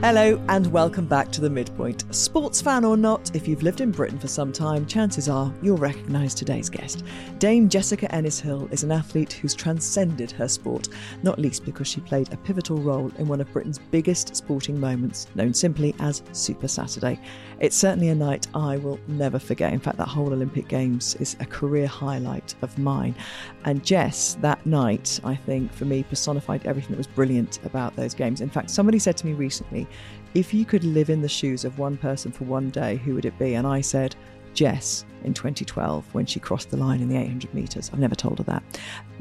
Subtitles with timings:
[0.00, 2.04] Hello and welcome back to The Midpoint.
[2.14, 5.76] Sports fan or not, if you've lived in Britain for some time, chances are you'll
[5.76, 7.02] recognise today's guest.
[7.40, 10.88] Dame Jessica Ennis Hill is an athlete who's transcended her sport,
[11.24, 15.26] not least because she played a pivotal role in one of Britain's biggest sporting moments,
[15.34, 17.18] known simply as Super Saturday.
[17.58, 19.72] It's certainly a night I will never forget.
[19.72, 23.16] In fact, that whole Olympic Games is a career highlight of mine.
[23.64, 28.14] And Jess, that night, I think, for me, personified everything that was brilliant about those
[28.14, 28.40] games.
[28.40, 29.87] In fact, somebody said to me recently,
[30.34, 33.24] if you could live in the shoes of one person for one day, who would
[33.24, 33.54] it be?
[33.54, 34.14] And I said,
[34.54, 37.90] Jess in 2012 when she crossed the line in the 800 metres.
[37.92, 38.62] I've never told her that.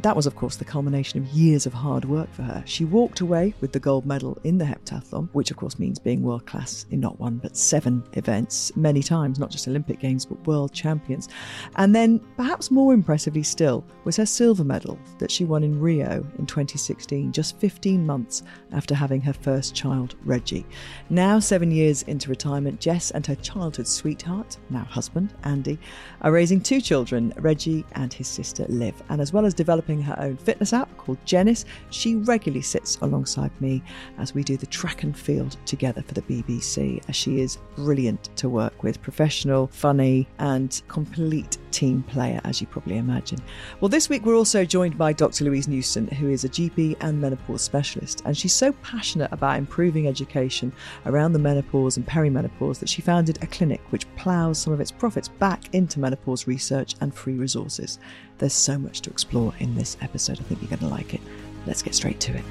[0.03, 2.61] That was, of course, the culmination of years of hard work for her.
[2.65, 6.21] She walked away with the gold medal in the heptathlon, which, of course, means being
[6.21, 10.45] world class in not one but seven events, many times, not just Olympic Games, but
[10.45, 11.29] world champions.
[11.77, 16.25] And then, perhaps more impressively still, was her silver medal that she won in Rio
[16.37, 20.65] in 2016, just 15 months after having her first child, Reggie.
[21.09, 25.79] Now, seven years into retirement, Jess and her childhood sweetheart, now husband, Andy,
[26.21, 28.95] are raising two children, Reggie and his sister Liv.
[29.09, 33.51] And as well as developing her own fitness app called Jennis, she regularly sits alongside
[33.61, 33.83] me
[34.17, 38.29] as we do the track and field together for the BBC, as she is brilliant
[38.37, 43.39] to work with, professional, funny, and complete team player, as you probably imagine.
[43.79, 45.45] Well, this week we're also joined by Dr.
[45.45, 50.07] Louise Newson, who is a GP and menopause specialist, and she's so passionate about improving
[50.07, 50.71] education
[51.05, 54.91] around the menopause and perimenopause that she founded a clinic which ploughs some of its
[54.91, 57.99] profits back into menopause research and free resources.
[58.39, 60.39] There's so much to explore in this episode.
[60.39, 61.21] I think you're going to like it.
[61.65, 62.43] Let's get straight to it.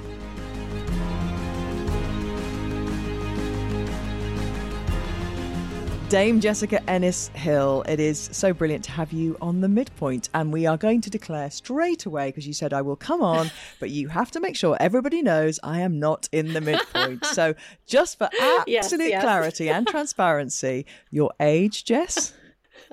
[6.09, 10.29] Dame Jessica Ennis Hill, it is so brilliant to have you on the midpoint.
[10.35, 13.51] And we are going to declare straight away, because you said I will come on,
[13.81, 17.25] but you have to make sure everybody knows I am not in the midpoint.
[17.25, 17.55] so,
[17.87, 19.23] just for absolute yes, yes.
[19.23, 22.33] clarity and transparency, your age, Jess?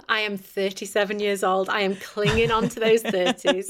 [0.10, 1.70] I am 37 years old.
[1.70, 3.66] I am clinging on to those 30s.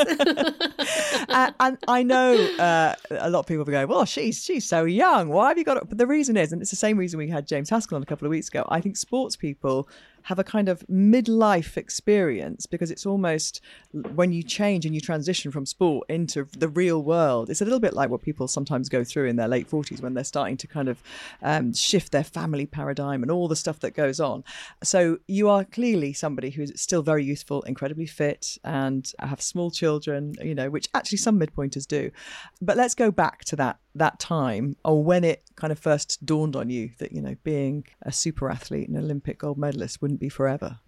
[1.30, 4.86] and, and, I know uh, a lot of people will go, well, she's she's so
[4.86, 5.30] young.
[5.30, 5.90] Why have you got it?
[5.90, 8.06] But the reason is, and it's the same reason we had James Haskell on a
[8.06, 9.88] couple of weeks ago, I think sports people
[10.24, 13.62] have a kind of midlife experience because it's almost
[13.92, 17.50] when you change and you transition from sport into the real world.
[17.50, 20.14] It's a little bit like what people sometimes go through in their late 40s when
[20.14, 21.02] they're starting to kind of
[21.42, 24.44] um, shift their family paradigm and all the stuff that goes on.
[24.82, 30.36] So you are clearly somebody who's still very youthful, incredibly fit, and have small children,
[30.42, 32.12] you know, which actually some midpointers do.
[32.62, 36.56] But let's go back to that that time or when it kind of first dawned
[36.56, 40.30] on you that you know being a super athlete and olympic gold medalist wouldn't be
[40.30, 40.80] forever?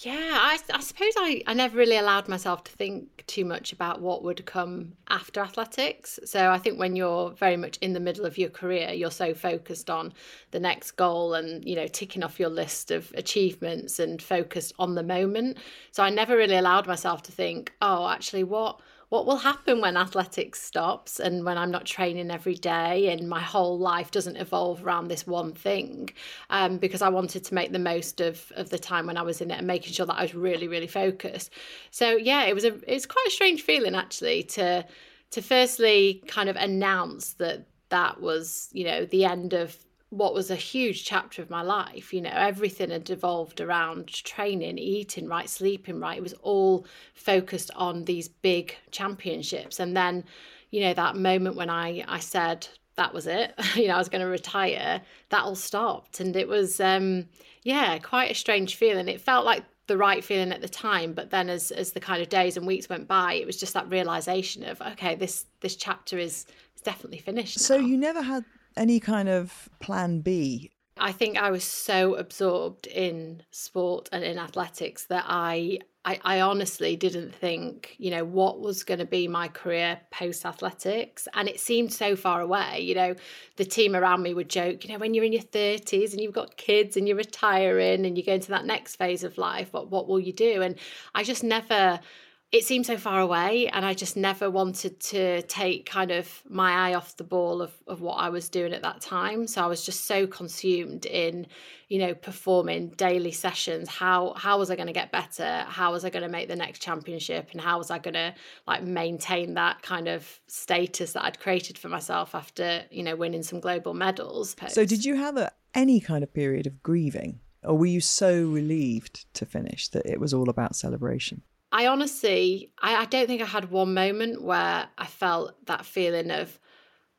[0.00, 4.00] Yeah I, I, suppose I, I never really allowed myself to think too much about
[4.00, 6.20] what would come after athletics.
[6.24, 9.34] So i think when you're very much in the middle of your career you're so
[9.34, 10.12] focused on
[10.52, 14.94] the next goal and you know ticking off your list of achievements and focused on
[14.94, 15.58] the moment.
[15.90, 19.96] So i never really allowed myself to think oh actually what what will happen when
[19.96, 24.84] athletics stops and when I'm not training every day and my whole life doesn't evolve
[24.84, 26.10] around this one thing
[26.50, 29.40] um, because I wanted to make the most of, of the time when I was
[29.40, 31.52] in it and making sure that I was really, really focused.
[31.90, 34.84] So yeah, it was a it's quite a strange feeling actually to
[35.30, 39.76] to firstly kind of announce that that was, you know, the end of
[40.10, 42.12] what was a huge chapter of my life.
[42.14, 46.18] You know, everything had evolved around training, eating right, sleeping right.
[46.18, 49.78] It was all focused on these big championships.
[49.80, 50.24] And then,
[50.70, 54.08] you know, that moment when I I said that was it, you know, I was
[54.08, 56.20] going to retire, that all stopped.
[56.20, 57.26] And it was, um,
[57.62, 59.08] yeah, quite a strange feeling.
[59.08, 62.20] It felt like the right feeling at the time but then as as the kind
[62.20, 65.76] of days and weeks went by it was just that realization of okay this this
[65.76, 66.44] chapter is
[66.84, 68.44] definitely finished so you never had
[68.78, 70.70] any kind of plan B?
[71.00, 76.40] I think I was so absorbed in sport and in athletics that I I, I
[76.40, 81.28] honestly didn't think, you know, what was going to be my career post athletics.
[81.34, 82.80] And it seemed so far away.
[82.80, 83.14] You know,
[83.56, 86.32] the team around me would joke, you know, when you're in your 30s and you've
[86.32, 89.90] got kids and you're retiring and you go into that next phase of life, what,
[89.90, 90.62] what will you do?
[90.62, 90.76] And
[91.14, 92.00] I just never
[92.50, 96.88] it seemed so far away and i just never wanted to take kind of my
[96.88, 99.46] eye off the ball of, of what i was doing at that time.
[99.46, 101.46] So i was just so consumed in
[101.88, 103.88] you know performing daily sessions.
[103.88, 105.64] How how was i going to get better?
[105.68, 107.50] How was i going to make the next championship?
[107.52, 108.34] And how was i going to
[108.66, 113.42] like maintain that kind of status that i'd created for myself after you know winning
[113.42, 117.40] some global medals so did you have a, any kind of period of grieving?
[117.64, 122.72] Or were you so relieved to finish that it was all about celebration I honestly,
[122.80, 126.58] I, I don't think I had one moment where I felt that feeling of,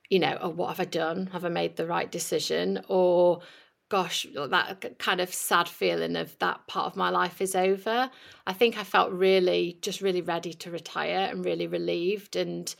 [0.09, 1.27] you know, oh, what have I done?
[1.27, 2.81] Have I made the right decision?
[2.87, 3.41] Or,
[3.89, 8.09] gosh, that kind of sad feeling of that part of my life is over.
[8.47, 12.35] I think I felt really, just really ready to retire and really relieved.
[12.35, 12.73] And,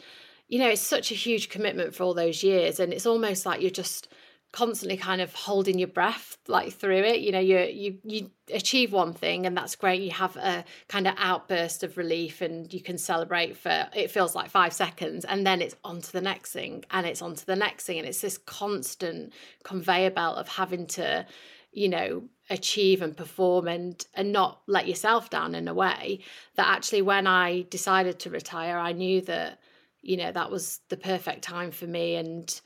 [0.47, 2.79] you know, it's such a huge commitment for all those years.
[2.79, 4.07] And it's almost like you're just,
[4.51, 7.19] constantly kind of holding your breath like through it.
[7.19, 10.01] You know you you you achieve one thing and that's great.
[10.01, 14.33] You have a kind of outburst of relief and you can celebrate for it feels
[14.35, 17.45] like 5 seconds and then it's on to the next thing and it's on to
[17.45, 17.99] the next thing.
[17.99, 21.25] And it's this constant conveyor belt of having to
[21.71, 26.19] you know achieve and perform and and not let yourself down in a way
[26.55, 29.59] that actually when I decided to retire I knew that
[30.01, 32.59] you know that was the perfect time for me and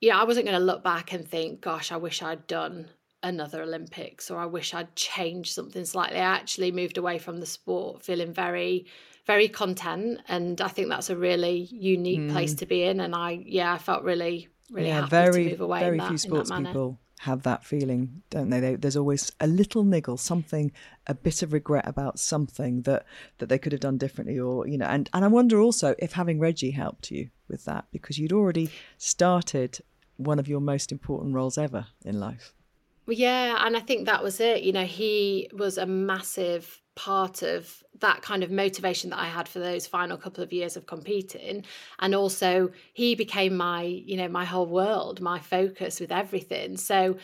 [0.00, 2.88] yeah, I wasn't going to look back and think, gosh, I wish I'd done
[3.22, 6.18] another Olympics or I wish I'd changed something slightly.
[6.18, 8.86] I actually moved away from the sport feeling very,
[9.26, 10.20] very content.
[10.26, 12.32] And I think that's a really unique mm.
[12.32, 13.00] place to be in.
[13.00, 15.80] And I, yeah, I felt really, really yeah, happy very, to move away.
[15.80, 18.60] Very that, few sports people have that feeling, don't they?
[18.60, 18.76] they?
[18.76, 20.72] There's always a little niggle, something,
[21.06, 23.04] a bit of regret about something that
[23.36, 24.86] that they could have done differently, or you know.
[24.86, 28.70] And and I wonder also if having Reggie helped you with that because you'd already
[28.96, 29.80] started
[30.20, 32.54] one of your most important roles ever in life.
[33.06, 34.62] Yeah, and I think that was it.
[34.62, 39.48] You know, he was a massive part of that kind of motivation that I had
[39.48, 41.64] for those final couple of years of competing.
[41.98, 46.76] And also, he became my, you know, my whole world, my focus with everything.
[46.76, 47.16] So,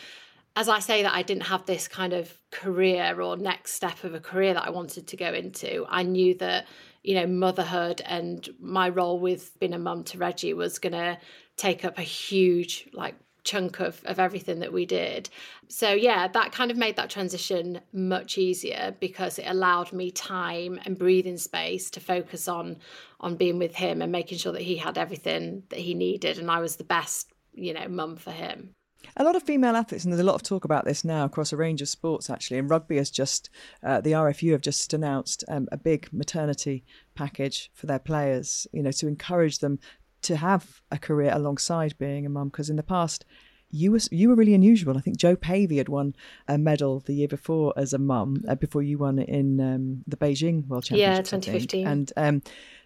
[0.55, 4.15] as I say that I didn't have this kind of career or next step of
[4.15, 6.65] a career that I wanted to go into, I knew that,
[7.03, 11.19] you know, motherhood and my role with being a mum to Reggie was going to
[11.57, 15.29] take up a huge like chunk of, of everything that we did.
[15.69, 20.79] So yeah, that kind of made that transition much easier because it allowed me time
[20.85, 22.77] and breathing space to focus on
[23.19, 26.51] on being with him and making sure that he had everything that he needed and
[26.51, 28.75] I was the best, you know, mum for him.
[29.15, 31.53] A lot of female athletes, and there's a lot of talk about this now across
[31.53, 32.57] a range of sports, actually.
[32.57, 33.49] And rugby has just,
[33.81, 36.83] uh, the RFU have just announced um, a big maternity
[37.15, 39.79] package for their players, you know, to encourage them
[40.23, 43.25] to have a career alongside being a mum because in the past
[43.69, 44.97] you were you were really unusual.
[44.97, 46.15] I think Jo Pavey had won
[46.47, 50.15] a medal the year before as a mum uh, before you won in um, the
[50.15, 51.25] Beijing World Championship.
[51.25, 51.87] Yeah, 2015.
[51.87, 52.41] And um,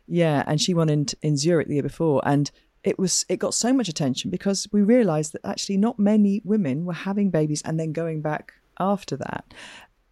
[0.08, 2.50] yeah, and she won in in Zurich the year before, and
[2.84, 6.86] it was it got so much attention because we realised that actually not many women
[6.86, 9.54] were having babies and then going back after that.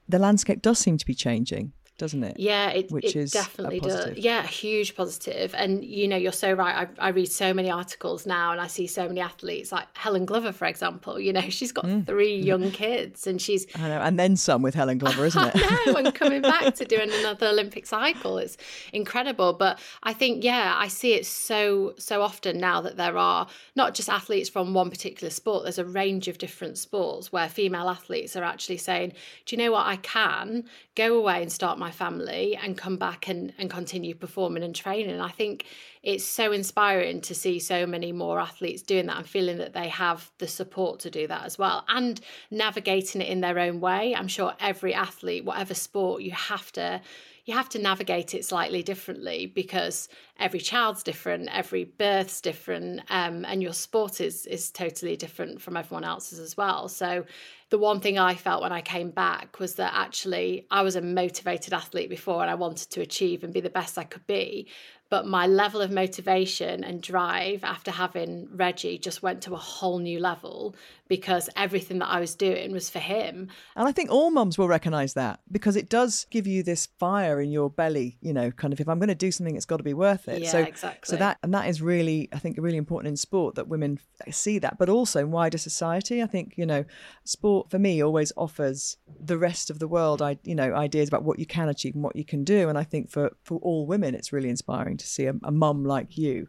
[0.07, 2.39] The landscape does seem to be changing doesn't it?
[2.39, 4.17] Yeah, it, Which it is definitely does.
[4.17, 5.53] Yeah, huge positive.
[5.53, 6.87] And you know, you're so right.
[6.97, 10.25] I, I, read so many articles now, and I see so many athletes, like Helen
[10.25, 11.19] Glover, for example.
[11.19, 12.07] You know, she's got mm.
[12.07, 15.51] three young kids, and she's I know, and then some with Helen Glover, isn't it?
[15.55, 18.57] I know, and coming back to doing another Olympic cycle, it's
[18.93, 19.53] incredible.
[19.53, 23.93] But I think, yeah, I see it so so often now that there are not
[23.93, 25.63] just athletes from one particular sport.
[25.63, 29.13] There's a range of different sports where female athletes are actually saying,
[29.45, 29.85] "Do you know what?
[29.85, 30.63] I can
[30.95, 35.19] go away and start my family and come back and, and continue performing and training.
[35.19, 35.65] I think
[36.03, 39.89] it's so inspiring to see so many more athletes doing that and feeling that they
[39.89, 42.21] have the support to do that as well and
[42.51, 44.15] navigating it in their own way.
[44.15, 47.01] I'm sure every athlete, whatever sport, you have to
[47.49, 50.07] you have to navigate it slightly differently because
[50.39, 55.75] every child's different, every birth's different, um, and your sport is is totally different from
[55.75, 56.87] everyone else's as well.
[56.87, 57.25] So
[57.71, 61.01] the one thing I felt when I came back was that actually I was a
[61.01, 64.67] motivated athlete before and I wanted to achieve and be the best I could be
[65.09, 69.99] but my level of motivation and drive after having Reggie just went to a whole
[69.99, 70.75] new level
[71.09, 73.49] because everything that I was doing was for him.
[73.75, 77.41] And I think all mums will recognize that because it does give you this fire
[77.41, 79.77] in your belly, you know, kind of if I'm going to do something it's got
[79.77, 80.43] to be worth it.
[80.43, 80.99] Yeah, so exactly.
[81.03, 83.99] So that and that is really I think really important in sport that women
[84.29, 86.21] see that, but also in wider society.
[86.21, 86.85] I think, you know,
[87.23, 91.23] sport for me always offers the rest of the world I you know ideas about
[91.23, 93.87] what you can achieve and what you can do and I think for for all
[93.87, 96.47] women it's really inspiring to see a, a mum like you,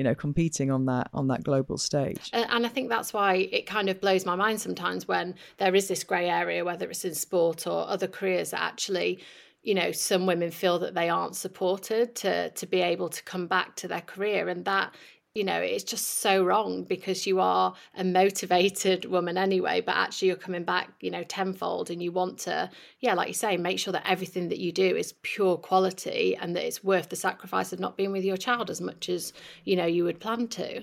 [0.00, 2.30] you know, competing on that on that global stage.
[2.32, 5.88] And I think that's why it kind of blows my mind sometimes when there is
[5.88, 9.22] this grey area, whether it's in sport or other careers, that actually
[9.62, 13.46] you know some women feel that they aren't supported to to be able to come
[13.46, 14.94] back to their career and that
[15.34, 20.28] you know it's just so wrong because you are a motivated woman anyway but actually
[20.28, 22.68] you're coming back you know tenfold and you want to
[22.98, 26.56] yeah like you say make sure that everything that you do is pure quality and
[26.56, 29.32] that it's worth the sacrifice of not being with your child as much as
[29.64, 30.82] you know you would plan to.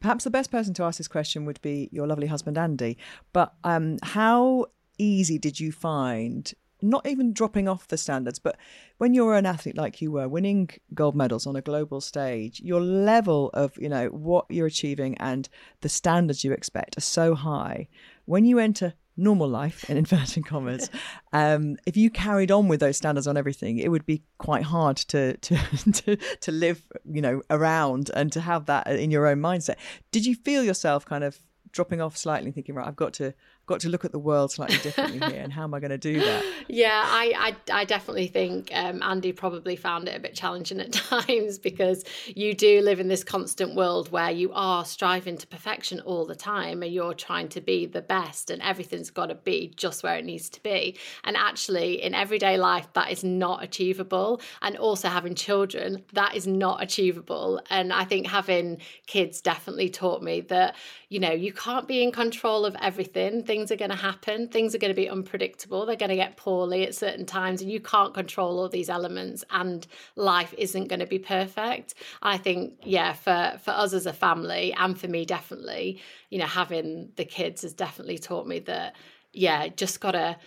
[0.00, 2.98] Perhaps the best person to ask this question would be your lovely husband andy.
[3.32, 4.66] But um, how
[4.98, 8.56] easy did you find not even dropping off the standards, but
[8.98, 12.80] when you're an athlete like you were, winning gold medals on a global stage, your
[12.80, 15.48] level of, you know, what you're achieving and
[15.80, 17.88] the standards you expect are so high.
[18.24, 20.88] When you enter normal life in inverted commas
[21.32, 24.96] um, if you carried on with those standards on everything it would be quite hard
[24.96, 25.56] to to
[25.92, 29.76] to, to live you know around and to have that in your own mindset
[30.12, 31.38] did you feel yourself kind of
[31.72, 33.34] dropping off slightly thinking right i've got to
[33.66, 35.98] got to look at the world slightly differently here and how am i going to
[35.98, 36.44] do that?
[36.68, 40.92] Yeah i i, I definitely think um, andy probably found it a bit challenging at
[41.12, 46.00] times because you do live in this constant world where you are striving to perfection
[46.00, 49.72] all the time and you're trying to be the best and everything's got to be
[49.76, 50.96] just where it needs to be.
[51.24, 54.40] And actually in everyday life that is not achievable.
[54.60, 57.60] And also having children that is not achievable.
[57.70, 60.76] And i think having kids definitely taught me that
[61.08, 64.74] you know you can't be in control of everything things are going to happen things
[64.74, 67.78] are going to be unpredictable they're going to get poorly at certain times and you
[67.78, 71.92] can't control all these elements and life isn't going to be perfect
[72.22, 76.46] i think yeah for for us as a family and for me definitely you know
[76.46, 78.96] having the kids has definitely taught me that
[79.34, 80.38] yeah just gotta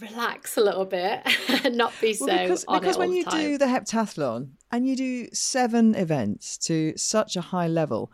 [0.00, 1.20] relax a little bit
[1.64, 3.40] and not be so well, because, because when you time.
[3.40, 8.12] do the heptathlon and you do seven events to such a high level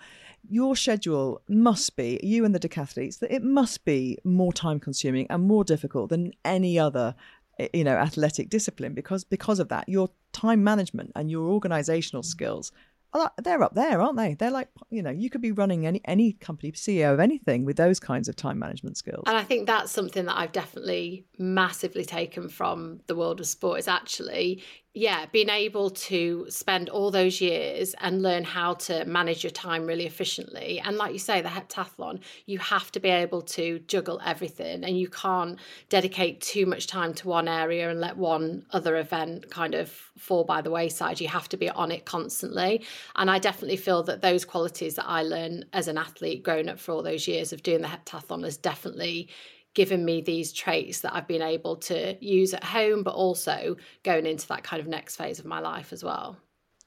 [0.49, 5.27] your schedule must be you and the decathletes that it must be more time consuming
[5.31, 7.15] and more difficult than any other
[7.59, 12.23] eh, you know athletic discipline because because of that your time management and your organizational
[12.23, 12.73] skills
[13.43, 14.35] they're up there, aren't they?
[14.35, 17.77] They're like, you know, you could be running any any company, CEO of anything with
[17.77, 19.25] those kinds of time management skills.
[19.27, 23.79] And I think that's something that I've definitely massively taken from the world of sport
[23.79, 24.63] is actually
[24.99, 29.87] yeah, being able to spend all those years and learn how to manage your time
[29.87, 30.81] really efficiently.
[30.85, 34.99] And like you say, the heptathlon, you have to be able to juggle everything and
[34.99, 35.57] you can't
[35.89, 39.89] dedicate too much time to one area and let one other event kind of
[40.19, 41.21] fall by the wayside.
[41.21, 42.83] You have to be on it constantly.
[43.15, 46.81] And I definitely feel that those qualities that I learned as an athlete growing up
[46.81, 49.29] for all those years of doing the heptathlon has definitely
[49.79, 54.27] given me these traits that I've been able to use at home, but also going
[54.27, 56.37] into that kind of next phase of my life as well.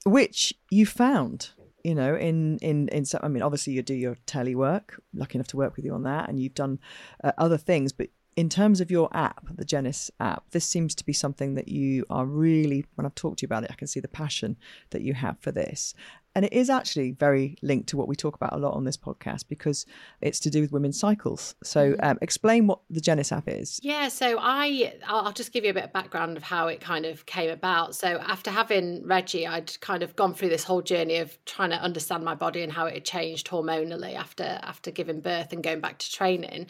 [0.06, 1.52] Which you found,
[1.86, 3.06] you know, in in in.
[3.24, 5.02] I mean, obviously you do your telly work.
[5.14, 6.80] Lucky enough to work with you on that, and you've done
[7.24, 11.06] uh, other things, but in terms of your app, the Jennis app, this seems to
[11.06, 13.88] be something that you are really, when I've talked to you about it, I can
[13.88, 14.58] see the passion
[14.92, 15.94] that you have for this.
[16.36, 18.98] And it is actually very linked to what we talk about a lot on this
[18.98, 19.86] podcast because
[20.22, 21.56] it's to do with women's cycles.
[21.64, 22.06] So, mm-hmm.
[22.06, 23.80] um, explain what the Jennis app is.
[23.84, 27.06] Yeah, so I I'll just give you a bit of background of how it kind
[27.06, 27.96] of came about.
[27.96, 31.78] So, after having Reggie, I'd kind of gone through this whole journey of trying to
[31.82, 35.82] understand my body and how it had changed hormonally after after giving birth and going
[35.82, 36.68] back to training.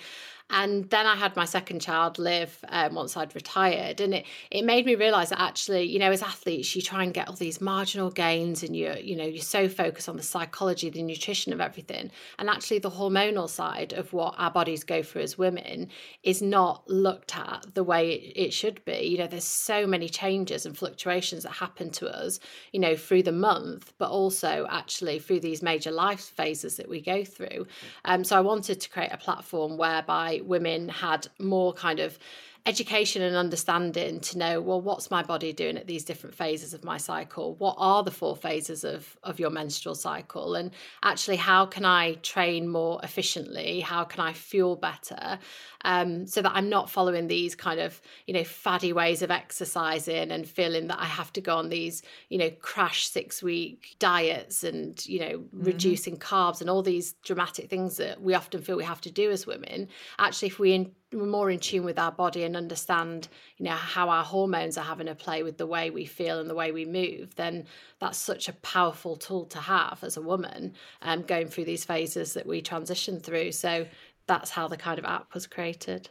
[0.52, 4.64] And then I had my second child Liv um, once I'd retired, and it it
[4.64, 7.62] made me realise that actually, you know, as athletes, you try and get all these
[7.62, 11.62] marginal gains, and you're you know you're so focused on the psychology, the nutrition of
[11.62, 15.88] everything, and actually the hormonal side of what our bodies go through as women
[16.24, 19.08] is not looked at the way it, it should be.
[19.08, 22.42] You know, there's so many changes and fluctuations that happen to us,
[22.74, 27.00] you know, through the month, but also actually through these major life phases that we
[27.00, 27.68] go through.
[28.04, 32.18] Um, so I wanted to create a platform whereby women had more kind of
[32.66, 36.84] education and understanding to know well what's my body doing at these different phases of
[36.84, 37.56] my cycle?
[37.56, 40.56] What are the four phases of of your menstrual cycle?
[40.56, 40.72] And
[41.04, 43.80] actually how can i train more efficiently?
[43.80, 45.40] How can i fuel better?
[45.84, 50.30] Um, so that i'm not following these kind of you know faddy ways of exercising
[50.30, 54.64] and feeling that i have to go on these you know crash six week diets
[54.64, 55.64] and you know mm-hmm.
[55.64, 59.32] reducing carbs and all these dramatic things that we often feel we have to do
[59.32, 59.88] as women.
[60.20, 63.28] Actually if we in, we're more in tune with our body and understand
[63.58, 66.50] you know how our hormones are having a play with the way we feel and
[66.50, 67.66] the way we move then
[68.00, 72.34] that's such a powerful tool to have as a woman um, going through these phases
[72.34, 73.86] that we transition through so
[74.28, 76.10] that's how the kind of app was created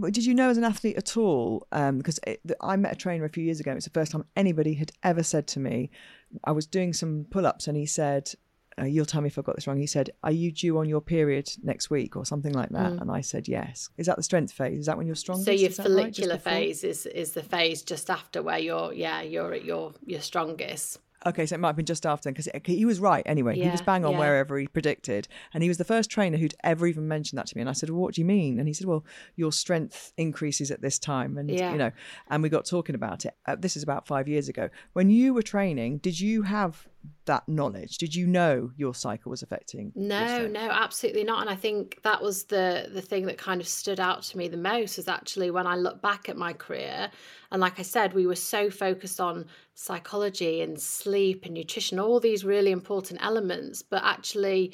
[0.00, 1.66] did you know as an athlete at all?
[1.70, 3.72] Because um, I met a trainer a few years ago.
[3.72, 5.90] It's the first time anybody had ever said to me,
[6.44, 8.32] I was doing some pull ups, and he said,
[8.80, 9.78] uh, you'll tell me if I got this wrong.
[9.78, 12.92] He said, Are you due on your period next week or something like that?
[12.92, 13.02] Mm.
[13.02, 13.90] And I said, Yes.
[13.96, 14.80] Is that the strength phase?
[14.80, 15.46] Is that when you're strongest?
[15.46, 16.42] So your follicular right?
[16.42, 20.98] phase is is the phase just after where you're yeah, you're at your your strongest.
[21.24, 23.56] Okay, so it might have been just after because he was right anyway.
[23.56, 24.18] Yeah, he was bang on yeah.
[24.18, 25.28] wherever he predicted.
[25.54, 27.60] And he was the first trainer who'd ever even mentioned that to me.
[27.60, 28.58] And I said, well, What do you mean?
[28.58, 29.04] And he said, Well,
[29.36, 31.38] your strength increases at this time.
[31.38, 31.70] And, yeah.
[31.72, 31.92] you know,
[32.28, 33.34] and we got talking about it.
[33.46, 34.68] Uh, this is about five years ago.
[34.94, 36.88] When you were training, did you have
[37.26, 37.98] that knowledge?
[37.98, 39.92] Did you know your cycle was affecting?
[39.94, 41.40] No, no, absolutely not.
[41.40, 44.48] And I think that was the the thing that kind of stood out to me
[44.48, 47.10] the most was actually when I look back at my career.
[47.50, 52.20] And like I said, we were so focused on psychology and sleep and nutrition, all
[52.20, 54.72] these really important elements, but actually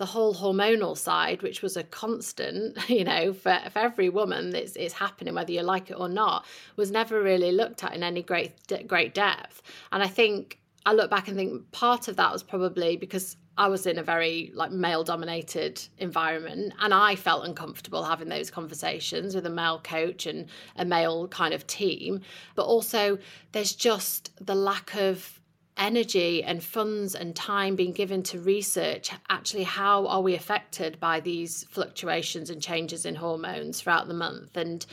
[0.00, 4.74] the whole hormonal side, which was a constant, you know, for, for every woman it's,
[4.76, 6.46] it's happening, whether you like it or not,
[6.76, 8.52] was never really looked at in any great
[8.86, 9.60] great depth.
[9.92, 13.68] And I think I look back and think part of that was probably because I
[13.68, 19.34] was in a very like male dominated environment and I felt uncomfortable having those conversations
[19.34, 20.46] with a male coach and
[20.76, 22.22] a male kind of team.
[22.54, 23.18] But also
[23.52, 25.40] there's just the lack of
[25.76, 31.20] energy and funds and time being given to research actually how are we affected by
[31.20, 34.84] these fluctuations and changes in hormones throughout the month and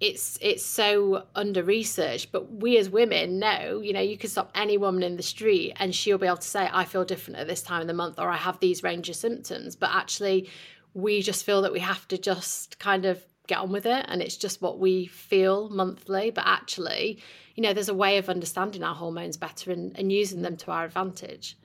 [0.00, 4.50] it's it's so under researched but we as women know you know you can stop
[4.54, 7.46] any woman in the street and she'll be able to say i feel different at
[7.46, 9.76] this time of the month or i have these range of symptoms.
[9.76, 10.48] But actually
[10.94, 14.22] we just feel that we have to just kind of get on with it and
[14.22, 16.30] it's just what we feel monthly.
[16.30, 17.22] But actually
[17.54, 20.70] you know there's a way of understanding our hormones better and, and using them to
[20.70, 21.58] our advantage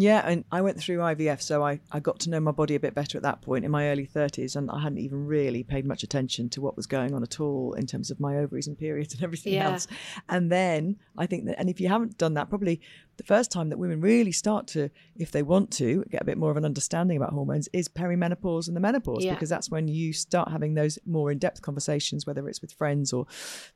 [0.00, 2.80] yeah, and I went through IVF, so I, I got to know my body a
[2.80, 5.84] bit better at that point in my early 30s, and I hadn't even really paid
[5.84, 8.78] much attention to what was going on at all in terms of my ovaries and
[8.78, 9.70] periods and everything yeah.
[9.70, 9.88] else.
[10.28, 12.80] And then I think that, and if you haven't done that, probably
[13.16, 16.38] the first time that women really start to, if they want to, get a bit
[16.38, 19.34] more of an understanding about hormones is perimenopause and the menopause, yeah.
[19.34, 23.12] because that's when you start having those more in depth conversations, whether it's with friends
[23.12, 23.26] or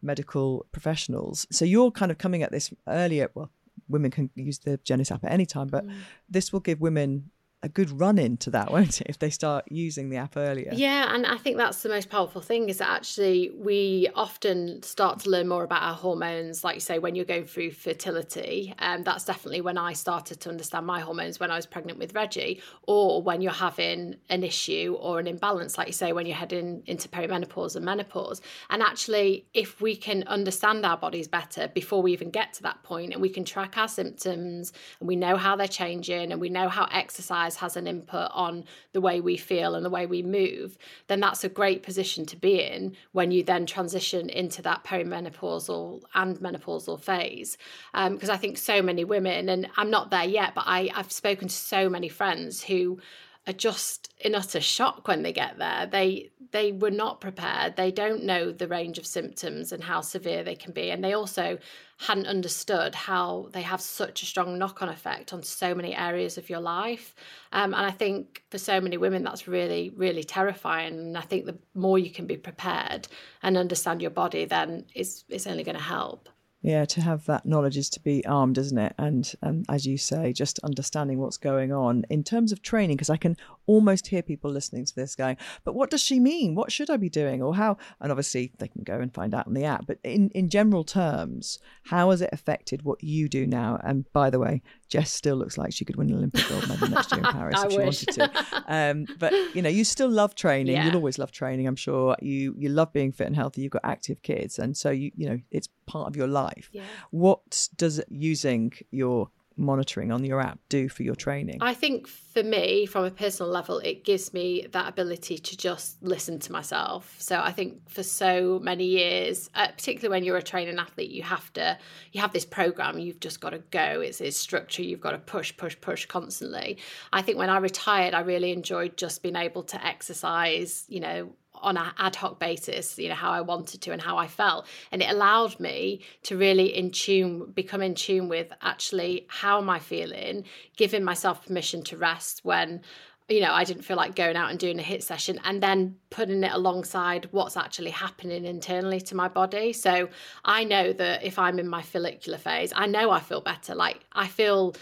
[0.02, 1.48] medical professionals.
[1.50, 3.50] So you're kind of coming at this earlier, well,
[3.88, 5.94] women can use the Jennis app at any time, but mm.
[6.28, 7.30] this will give women
[7.62, 10.70] a good run into that, won't it, if they start using the app earlier?
[10.74, 15.20] Yeah, and I think that's the most powerful thing is that actually we often start
[15.20, 18.74] to learn more about our hormones, like you say, when you're going through fertility.
[18.78, 21.98] And um, that's definitely when I started to understand my hormones when I was pregnant
[21.98, 26.26] with Reggie, or when you're having an issue or an imbalance, like you say, when
[26.26, 28.40] you're heading into perimenopause and menopause.
[28.70, 32.82] And actually, if we can understand our bodies better before we even get to that
[32.82, 36.48] point, and we can track our symptoms, and we know how they're changing, and we
[36.48, 40.22] know how exercise has an input on the way we feel and the way we
[40.22, 44.84] move, then that's a great position to be in when you then transition into that
[44.84, 47.56] perimenopausal and menopausal phase.
[47.92, 51.12] Because um, I think so many women, and I'm not there yet, but I, I've
[51.12, 53.00] spoken to so many friends who
[53.46, 55.86] are just in utter shock when they get there.
[55.86, 57.76] They they were not prepared.
[57.76, 61.14] They don't know the range of symptoms and how severe they can be, and they
[61.14, 61.58] also
[62.02, 66.50] hadn't understood how they have such a strong knock-on effect on so many areas of
[66.50, 67.14] your life.
[67.52, 70.94] Um, and I think for so many women, that's really really terrifying.
[70.98, 73.08] And I think the more you can be prepared
[73.42, 76.28] and understand your body, then it's it's only going to help
[76.62, 78.94] yeah to have that knowledge is to be armed isn't it?
[78.98, 82.04] And and as you say just understanding what's going on.
[82.08, 85.74] In terms of training because i can almost hear people listening to this going but
[85.74, 86.54] what does she mean?
[86.54, 87.42] What should i be doing?
[87.42, 89.86] Or how and obviously they can go and find out on the app.
[89.86, 93.78] But in in general terms how has it affected what you do now?
[93.82, 96.88] And by the way Jess still looks like she could win an Olympic gold medal
[96.88, 98.62] next year in Paris if she wanted to.
[98.68, 100.76] Um, but you know, you still love training.
[100.76, 100.84] Yeah.
[100.84, 101.66] You'll always love training.
[101.66, 103.62] I'm sure you you love being fit and healthy.
[103.62, 106.68] You've got active kids, and so you you know it's part of your life.
[106.72, 106.82] Yeah.
[107.10, 109.30] What does using your
[109.62, 111.58] monitoring on your app do for your training?
[111.60, 116.02] I think for me, from a personal level, it gives me that ability to just
[116.02, 117.14] listen to myself.
[117.18, 121.22] So I think for so many years, uh, particularly when you're a training athlete, you
[121.22, 121.78] have to
[122.12, 122.98] you have this program.
[122.98, 124.00] You've just got to go.
[124.00, 124.82] It's it's structure.
[124.82, 126.78] You've got to push, push, push constantly.
[127.12, 130.84] I think when I retired, I really enjoyed just being able to exercise.
[130.88, 134.16] You know, on an ad hoc basis, you know, how I wanted to and how
[134.16, 134.66] I felt.
[134.90, 139.70] And it allowed me to really in tune, become in tune with actually how am
[139.70, 140.44] I feeling,
[140.76, 142.82] giving myself permission to rest when
[143.28, 145.96] you know, I didn't feel like going out and doing a hit session and then
[146.10, 149.72] putting it alongside what's actually happening internally to my body.
[149.72, 150.08] So
[150.44, 153.74] I know that if I'm in my follicular phase, I know I feel better.
[153.74, 154.74] Like I feel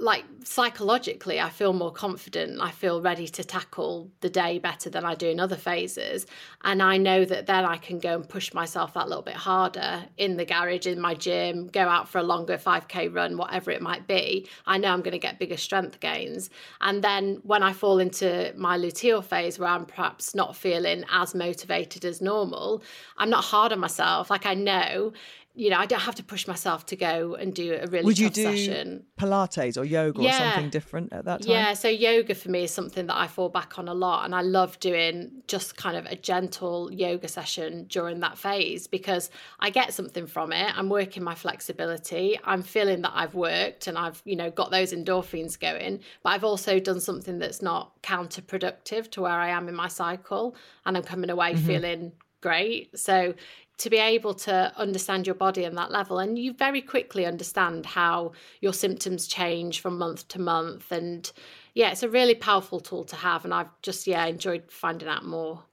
[0.00, 2.60] like psychologically i feel more confident.
[2.60, 6.26] I feel ready to tackle the day better than i do in other phases.
[6.64, 10.04] And i know that then i can go and push myself that little bit harder
[10.16, 13.82] in the garage in my gym go out for a longer 5k run whatever it
[13.82, 14.48] might be.
[14.66, 16.50] I know i'm going to get bigger strength gains.
[16.80, 21.36] And then when i fall into my luteal phase where i'm perhaps not feeling as
[21.36, 22.82] motivated as normal
[23.16, 24.28] i'm not hard on myself.
[24.28, 25.12] Like i know
[25.56, 28.18] you know, I don't have to push myself to go and do a really Would
[28.18, 29.04] you do session.
[29.16, 31.50] Pilates or yoga or something different at that time?
[31.50, 34.24] Yeah, so yoga for me is something that I fall back on a lot.
[34.24, 39.30] And I love doing just kind of a gentle yoga session during that phase because
[39.60, 40.76] I get something from it.
[40.76, 42.36] I'm working my flexibility.
[42.42, 46.00] I'm feeling that I've worked and I've, you know, got those endorphins going.
[46.24, 50.56] But I've also done something that's not counterproductive to where I am in my cycle.
[50.84, 51.64] And I'm coming away mm-hmm.
[51.64, 52.12] feeling
[52.44, 52.96] great.
[52.98, 53.34] So
[53.78, 57.86] to be able to understand your body on that level and you very quickly understand
[57.86, 60.92] how your symptoms change from month to month.
[60.92, 61.30] And
[61.74, 65.24] yeah it's a really powerful tool to have and i've just yeah enjoyed finding out
[65.24, 65.64] more.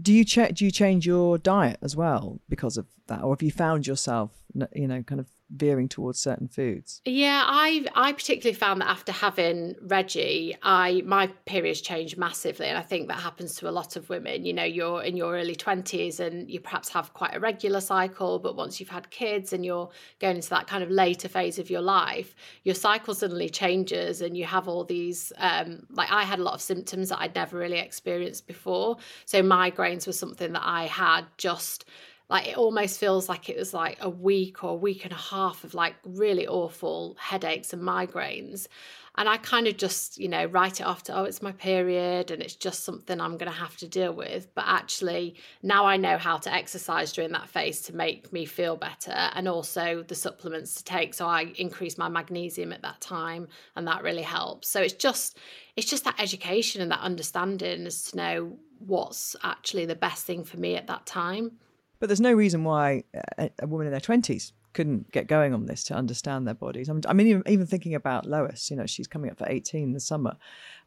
[0.00, 3.22] Do you check do you change your diet as well because of that?
[3.22, 4.30] Or have you found yourself
[4.74, 7.00] you know kind of veering towards certain foods?
[7.04, 12.76] Yeah, I I particularly found that after having Reggie, I my periods changed massively, and
[12.76, 14.44] I think that happens to a lot of women.
[14.44, 18.38] You know, you're in your early twenties and you perhaps have quite a regular cycle,
[18.38, 19.88] but once you've had kids and you're
[20.20, 22.34] going into that kind of later phase of your life,
[22.64, 25.32] your cycle suddenly changes, and you have all these.
[25.38, 28.96] Um, like I had a lot of symptoms that I'd never really experienced before.
[29.24, 31.84] So migraines were something that I had just
[32.30, 35.16] like it almost feels like it was like a week or a week and a
[35.16, 38.68] half of like really awful headaches and migraines.
[39.16, 42.30] And i kind of just you know write it off to oh it's my period
[42.30, 44.54] and it's just something i'm going to have to deal with.
[44.54, 48.76] But actually now i know how to exercise during that phase to make me feel
[48.76, 51.14] better and also the supplements to take.
[51.14, 54.68] So i increase my magnesium at that time and that really helps.
[54.68, 55.38] So it's just
[55.76, 60.44] it's just that education and that understanding as to know what's actually the best thing
[60.44, 61.52] for me at that time
[62.00, 63.04] but there's no reason why
[63.38, 66.88] a, a woman in their 20s couldn't get going on this to understand their bodies.
[66.88, 70.04] I mean, even, even thinking about Lois, you know, she's coming up for 18 this
[70.04, 70.36] summer.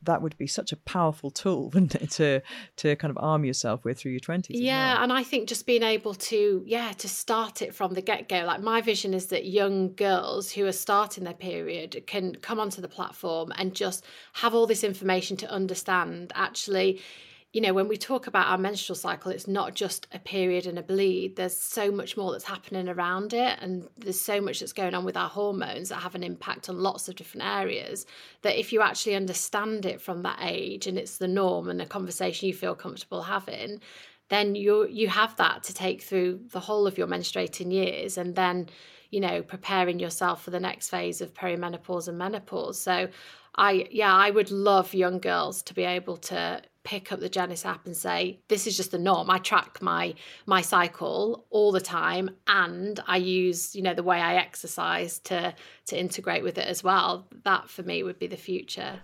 [0.04, 2.42] That would be such a powerful tool, wouldn't it, to
[2.78, 4.48] to kind of arm yourself with through your 20s?
[4.50, 5.04] Yeah, well.
[5.04, 8.44] and I think just being able to, yeah, to start it from the get go.
[8.46, 12.82] Like my vision is that young girls who are starting their period can come onto
[12.82, 17.02] the platform and just have all this information to understand actually
[17.54, 20.80] you know, when we talk about our menstrual cycle, it's not just a period and
[20.80, 21.36] a bleed.
[21.36, 23.58] There's so much more that's happening around it.
[23.62, 26.80] And there's so much that's going on with our hormones that have an impact on
[26.80, 28.06] lots of different areas.
[28.44, 31.86] That if you actually understand it from that age and it's the norm and a
[31.86, 33.82] conversation you feel comfortable having,
[34.30, 38.34] then you you have that to take through the whole of your menstruating years and
[38.34, 38.70] then,
[39.10, 42.80] you know, preparing yourself for the next phase of perimenopause and menopause.
[42.80, 43.10] So
[43.56, 47.66] I yeah, I would love young girls to be able to pick up the Jennis
[47.66, 49.30] app and say this is just the norm.
[49.30, 50.16] I track my
[50.46, 55.54] my cycle all the time and i use you know the way i exercise to
[55.88, 57.28] to integrate with it as well.
[57.44, 59.02] That for me would be the future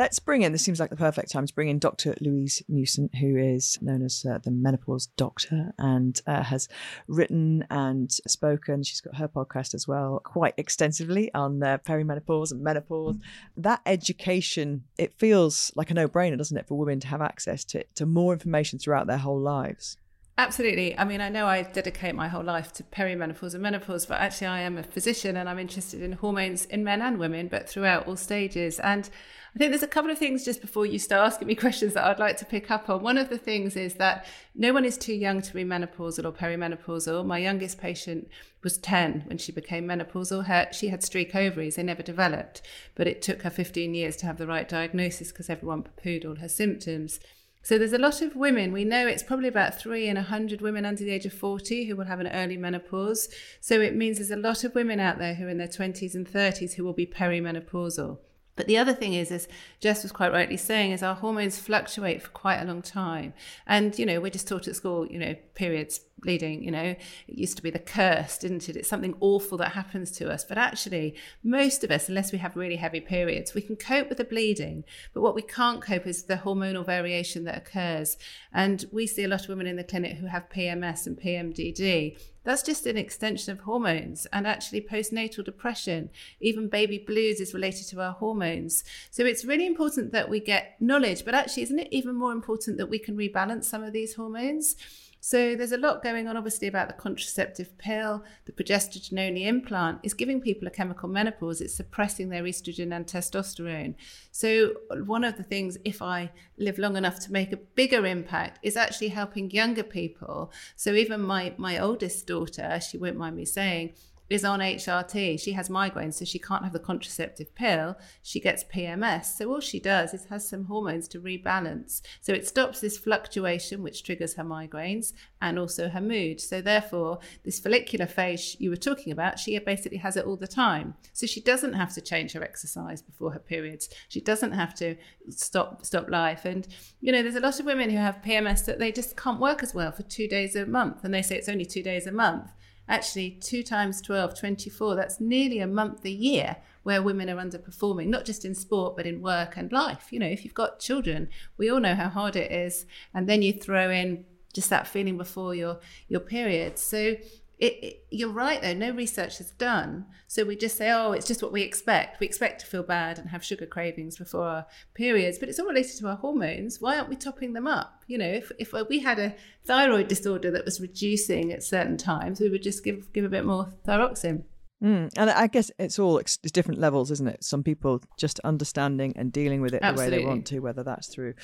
[0.00, 2.14] Let's bring in, this seems like the perfect time to bring in Dr.
[2.22, 6.68] Louise Newson, who is known as uh, the menopause doctor and uh, has
[7.06, 8.82] written and spoken.
[8.82, 13.16] She's got her podcast as well, quite extensively on uh, perimenopause and menopause.
[13.58, 17.62] That education, it feels like a no brainer, doesn't it, for women to have access
[17.64, 19.98] to, to more information throughout their whole lives?
[20.38, 20.96] Absolutely.
[20.96, 24.46] I mean, I know I dedicate my whole life to perimenopause and menopause, but actually,
[24.46, 28.08] I am a physician and I'm interested in hormones in men and women, but throughout
[28.08, 28.80] all stages.
[28.80, 29.10] And
[29.54, 32.04] I think there's a couple of things just before you start asking me questions that
[32.04, 33.02] I'd like to pick up on.
[33.02, 36.32] One of the things is that no one is too young to be menopausal or
[36.32, 37.26] perimenopausal.
[37.26, 38.28] My youngest patient
[38.62, 40.46] was 10 when she became menopausal.
[40.46, 42.62] Her, she had streak ovaries, they never developed,
[42.94, 46.24] but it took her 15 years to have the right diagnosis because everyone poo pooed
[46.24, 47.18] all her symptoms.
[47.62, 48.72] So there's a lot of women.
[48.72, 51.86] We know it's probably about three in a hundred women under the age of 40
[51.86, 53.28] who will have an early menopause.
[53.60, 56.14] So it means there's a lot of women out there who are in their 20s
[56.14, 58.18] and 30s who will be perimenopausal.
[58.60, 59.48] But the other thing is, as
[59.80, 63.32] Jess was quite rightly saying, is our hormones fluctuate for quite a long time.
[63.66, 66.98] And, you know, we're just taught at school, you know, periods, bleeding, you know, it
[67.26, 68.76] used to be the curse, didn't it?
[68.76, 70.44] It's something awful that happens to us.
[70.44, 74.18] But actually, most of us, unless we have really heavy periods, we can cope with
[74.18, 74.84] the bleeding.
[75.14, 78.18] But what we can't cope is the hormonal variation that occurs.
[78.52, 82.18] And we see a lot of women in the clinic who have PMS and PMDD.
[82.42, 86.10] That's just an extension of hormones and actually postnatal depression.
[86.40, 88.82] Even baby blues is related to our hormones.
[89.10, 92.78] So it's really important that we get knowledge, but actually, isn't it even more important
[92.78, 94.76] that we can rebalance some of these hormones?
[95.20, 98.24] So there's a lot going on, obviously, about the contraceptive pill.
[98.46, 101.60] The progesterone only implant is giving people a chemical menopause.
[101.60, 103.94] It's suppressing their estrogen and testosterone.
[104.32, 104.72] So
[105.04, 108.76] one of the things, if I live long enough to make a bigger impact, is
[108.76, 110.52] actually helping younger people.
[110.74, 113.94] So even my my oldest daughter, she won't mind me saying,
[114.30, 115.40] is on HRT.
[115.40, 117.96] She has migraines, so she can't have the contraceptive pill.
[118.22, 119.24] She gets PMS.
[119.36, 122.00] So all she does is has some hormones to rebalance.
[122.20, 125.12] So it stops this fluctuation, which triggers her migraines
[125.42, 126.40] and also her mood.
[126.40, 130.46] So therefore, this follicular phase you were talking about, she basically has it all the
[130.46, 130.94] time.
[131.12, 133.88] So she doesn't have to change her exercise before her periods.
[134.08, 134.94] She doesn't have to
[135.28, 136.44] stop stop life.
[136.44, 136.68] And
[137.00, 139.64] you know, there's a lot of women who have PMS that they just can't work
[139.64, 142.12] as well for two days a month, and they say it's only two days a
[142.12, 142.52] month
[142.90, 148.08] actually 2 times 12 24 that's nearly a month a year where women are underperforming
[148.08, 150.08] not just in sport but in work and life.
[150.10, 152.84] You know if you've got children we all know how hard it is.
[153.14, 156.78] And then you throw in just that feeling before your your period.
[156.78, 157.16] So
[157.60, 158.72] it, it, you're right though.
[158.72, 160.06] No research is done.
[160.26, 162.18] So we just say oh it's just what we expect.
[162.18, 165.66] We expect to feel bad and have sugar cravings before our periods but it's all
[165.66, 166.80] related to our hormones.
[166.80, 168.02] Why aren't we topping them up?
[168.06, 172.40] You know if, if we had a thyroid disorder that was reducing at certain times
[172.40, 174.44] we would just give give a bit more thyroxine
[174.82, 175.10] Mm.
[175.16, 177.44] And I guess it's all it's different levels, isn't it?
[177.44, 180.10] Some people just understanding and dealing with it Absolutely.
[180.10, 181.34] the way they want to, whether that's through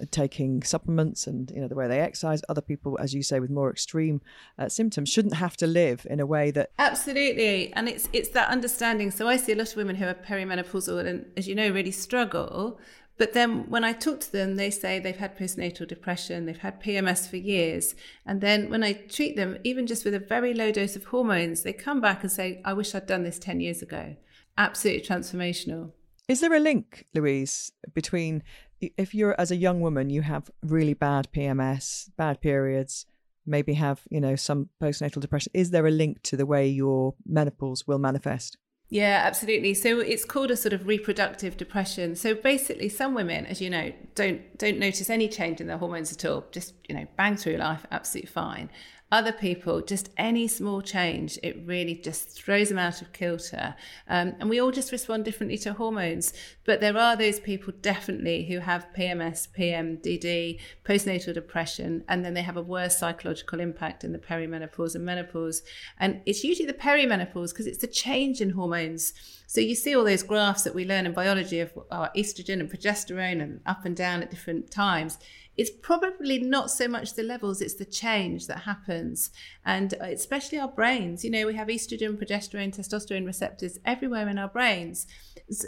[0.00, 2.42] uh, taking supplements and you know the way they exercise.
[2.48, 4.20] Other people, as you say, with more extreme
[4.58, 8.48] uh, symptoms, shouldn't have to live in a way that Absolutely, and it's it's that
[8.48, 9.10] understanding.
[9.10, 11.90] So I see a lot of women who are perimenopausal and, as you know, really
[11.90, 12.78] struggle
[13.16, 16.82] but then when I talk to them, they say they've had postnatal depression, they've had
[16.82, 17.94] PMS for years.
[18.26, 21.62] And then when I treat them, even just with a very low dose of hormones,
[21.62, 24.16] they come back and say, I wish I'd done this 10 years ago.
[24.58, 25.92] Absolutely transformational.
[26.28, 28.42] Is there a link, Louise, between
[28.80, 33.06] if you're as a young woman, you have really bad PMS, bad periods,
[33.46, 35.52] maybe have, you know, some postnatal depression?
[35.54, 38.56] Is there a link to the way your menopause will manifest?
[38.90, 39.74] Yeah, absolutely.
[39.74, 42.14] So it's called a sort of reproductive depression.
[42.16, 46.12] So basically, some women, as you know, don't don't notice any change in their hormones
[46.12, 46.44] at all.
[46.52, 48.70] Just you know, bang through life, absolutely fine.
[49.14, 53.76] Other people, just any small change, it really just throws them out of kilter.
[54.08, 56.32] Um, and we all just respond differently to hormones.
[56.64, 62.42] But there are those people definitely who have PMS, PMDD, postnatal depression, and then they
[62.42, 65.62] have a worse psychological impact in the perimenopause and menopause.
[66.00, 69.12] And it's usually the perimenopause because it's the change in hormones.
[69.46, 72.68] So you see all those graphs that we learn in biology of our estrogen and
[72.68, 75.18] progesterone and up and down at different times
[75.56, 79.30] it's probably not so much the levels, it's the change that happens.
[79.64, 84.38] And uh, especially our brains, you know, we have estrogen, progesterone, testosterone receptors everywhere in
[84.38, 85.06] our brains.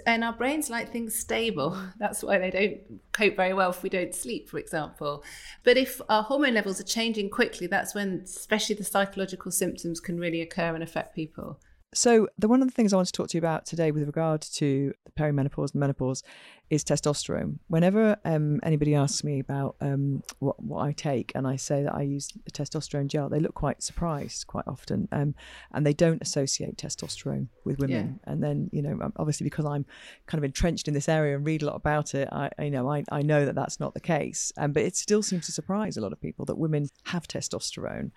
[0.06, 1.78] And our brains like things stable.
[1.98, 5.22] That's why they don't cope very well if we don't sleep, for example.
[5.62, 10.18] But if our hormone levels are changing quickly, that's when, especially the psychological symptoms, can
[10.18, 11.60] really occur and affect people.
[11.96, 14.06] So, the one of the things I want to talk to you about today, with
[14.06, 16.22] regard to the perimenopause and menopause,
[16.68, 17.58] is testosterone.
[17.68, 21.94] Whenever um, anybody asks me about um, what what I take, and I say that
[21.94, 25.34] I use a testosterone gel, they look quite surprised quite often, um,
[25.72, 28.20] and they don't associate testosterone with women.
[28.26, 28.30] Yeah.
[28.30, 29.86] And then, you know, obviously because I'm
[30.26, 32.90] kind of entrenched in this area and read a lot about it, I, I know
[32.90, 34.52] I, I know that that's not the case.
[34.58, 38.10] Um, but it still seems to surprise a lot of people that women have testosterone,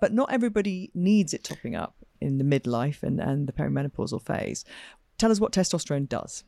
[0.00, 4.64] but not everybody needs it topping up in the midlife and, and the perimenopausal phase.
[5.18, 6.44] Tell us what testosterone does.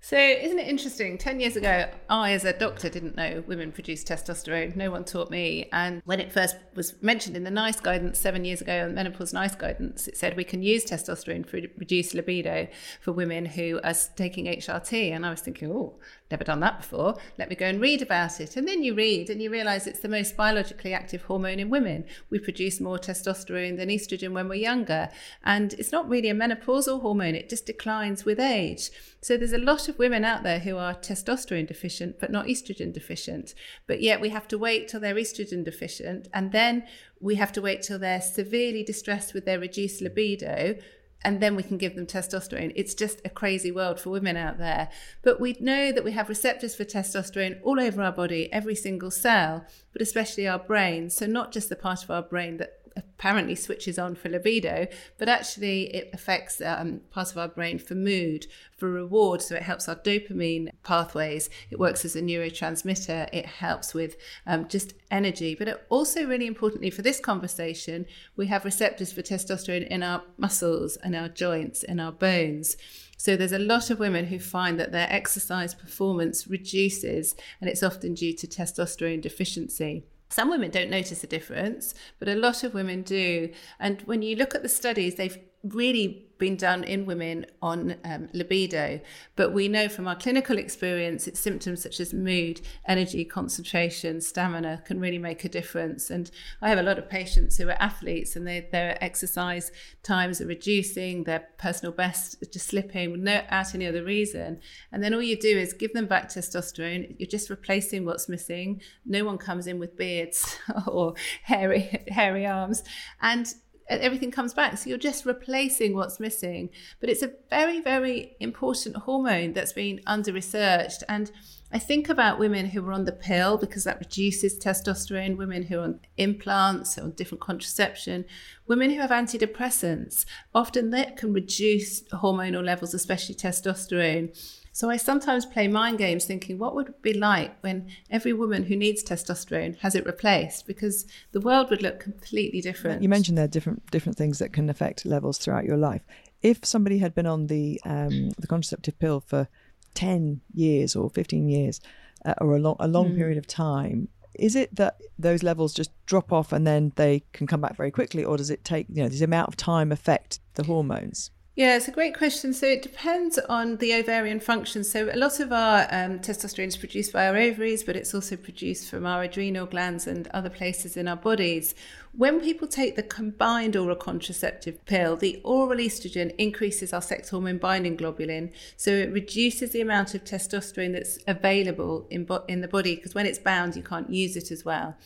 [0.00, 1.18] So, isn't it interesting?
[1.18, 4.76] 10 years ago, I, as a doctor, didn't know women produce testosterone.
[4.76, 5.68] No one taught me.
[5.72, 9.32] And when it first was mentioned in the NICE guidance seven years ago, in menopause
[9.32, 12.68] NICE guidance, it said we can use testosterone for reduce libido
[13.00, 15.10] for women who are taking HRT.
[15.10, 15.98] And I was thinking, oh,
[16.30, 17.16] never done that before.
[17.38, 18.56] Let me go and read about it.
[18.56, 22.04] And then you read and you realize it's the most biologically active hormone in women.
[22.30, 25.08] We produce more testosterone than estrogen when we're younger.
[25.44, 28.90] And it's not really a menopausal hormone, it just declines with age.
[29.20, 32.92] So there's a lot of women out there who are testosterone deficient, but not estrogen
[32.92, 33.54] deficient.
[33.86, 36.28] But yet we have to wait till they're estrogen deficient.
[36.32, 36.84] And then
[37.20, 40.76] we have to wait till they're severely distressed with their reduced libido
[41.24, 42.72] and then we can give them testosterone.
[42.76, 44.88] It's just a crazy world for women out there.
[45.22, 49.10] But we know that we have receptors for testosterone all over our body, every single
[49.10, 51.10] cell, but especially our brain.
[51.10, 55.28] So, not just the part of our brain that apparently switches on for libido, but
[55.28, 59.40] actually it affects um, parts of our brain for mood, for reward.
[59.40, 61.48] So it helps our dopamine pathways.
[61.70, 63.28] It works as a neurotransmitter.
[63.32, 65.54] It helps with um, just energy.
[65.54, 68.06] But also, really importantly for this conversation,
[68.36, 72.76] we have receptors for testosterone in our muscles and our joints and our bones.
[73.16, 77.82] So there's a lot of women who find that their exercise performance reduces, and it's
[77.82, 80.04] often due to testosterone deficiency.
[80.28, 83.50] Some women don't notice a difference, but a lot of women do.
[83.80, 88.28] And when you look at the studies, they've really been done in women on um,
[88.32, 89.00] libido,
[89.36, 94.82] but we know from our clinical experience, it's symptoms such as mood, energy, concentration, stamina
[94.86, 96.10] can really make a difference.
[96.10, 96.30] And
[96.62, 100.46] I have a lot of patients who are athletes and they, their exercise times are
[100.46, 104.60] reducing, their personal best is just slipping without any other reason.
[104.92, 107.16] And then all you do is give them back testosterone.
[107.18, 108.80] You're just replacing what's missing.
[109.04, 112.84] No one comes in with beards or hairy, hairy arms.
[113.20, 113.52] And
[113.88, 114.76] everything comes back.
[114.78, 116.70] So you're just replacing what's missing.
[117.00, 121.02] But it's a very, very important hormone that's been under researched.
[121.08, 121.30] And
[121.70, 125.78] I think about women who are on the pill because that reduces testosterone, women who
[125.78, 128.24] are on implants or different contraception,
[128.66, 130.24] women who have antidepressants.
[130.54, 134.34] Often that can reduce hormonal levels, especially testosterone.
[134.72, 138.64] So I sometimes play mind games thinking, what would it be like when every woman
[138.64, 140.66] who needs testosterone has it replaced?
[140.66, 143.02] Because the world would look completely different.
[143.02, 146.02] You mentioned there are different different things that can affect levels throughout your life.
[146.42, 149.48] If somebody had been on the um, the contraceptive pill for
[149.94, 151.80] ten years or fifteen years,
[152.24, 153.16] uh, or a long a long mm.
[153.16, 157.46] period of time, is it that those levels just drop off and then they can
[157.46, 159.90] come back very quickly, or does it take you know does the amount of time
[159.90, 161.30] affect the hormones?
[161.58, 162.52] Yeah, it's a great question.
[162.52, 164.84] So it depends on the ovarian function.
[164.84, 168.36] So a lot of our um, testosterone is produced by our ovaries, but it's also
[168.36, 171.74] produced from our adrenal glands and other places in our bodies.
[172.16, 177.58] When people take the combined oral contraceptive pill, the oral estrogen increases our sex hormone
[177.58, 178.52] binding globulin.
[178.76, 183.16] So it reduces the amount of testosterone that's available in, bo- in the body because
[183.16, 184.96] when it's bound, you can't use it as well.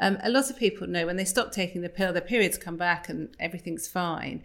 [0.00, 2.76] Um, a lot of people know when they stop taking the pill, their periods come
[2.76, 4.42] back and everything's fine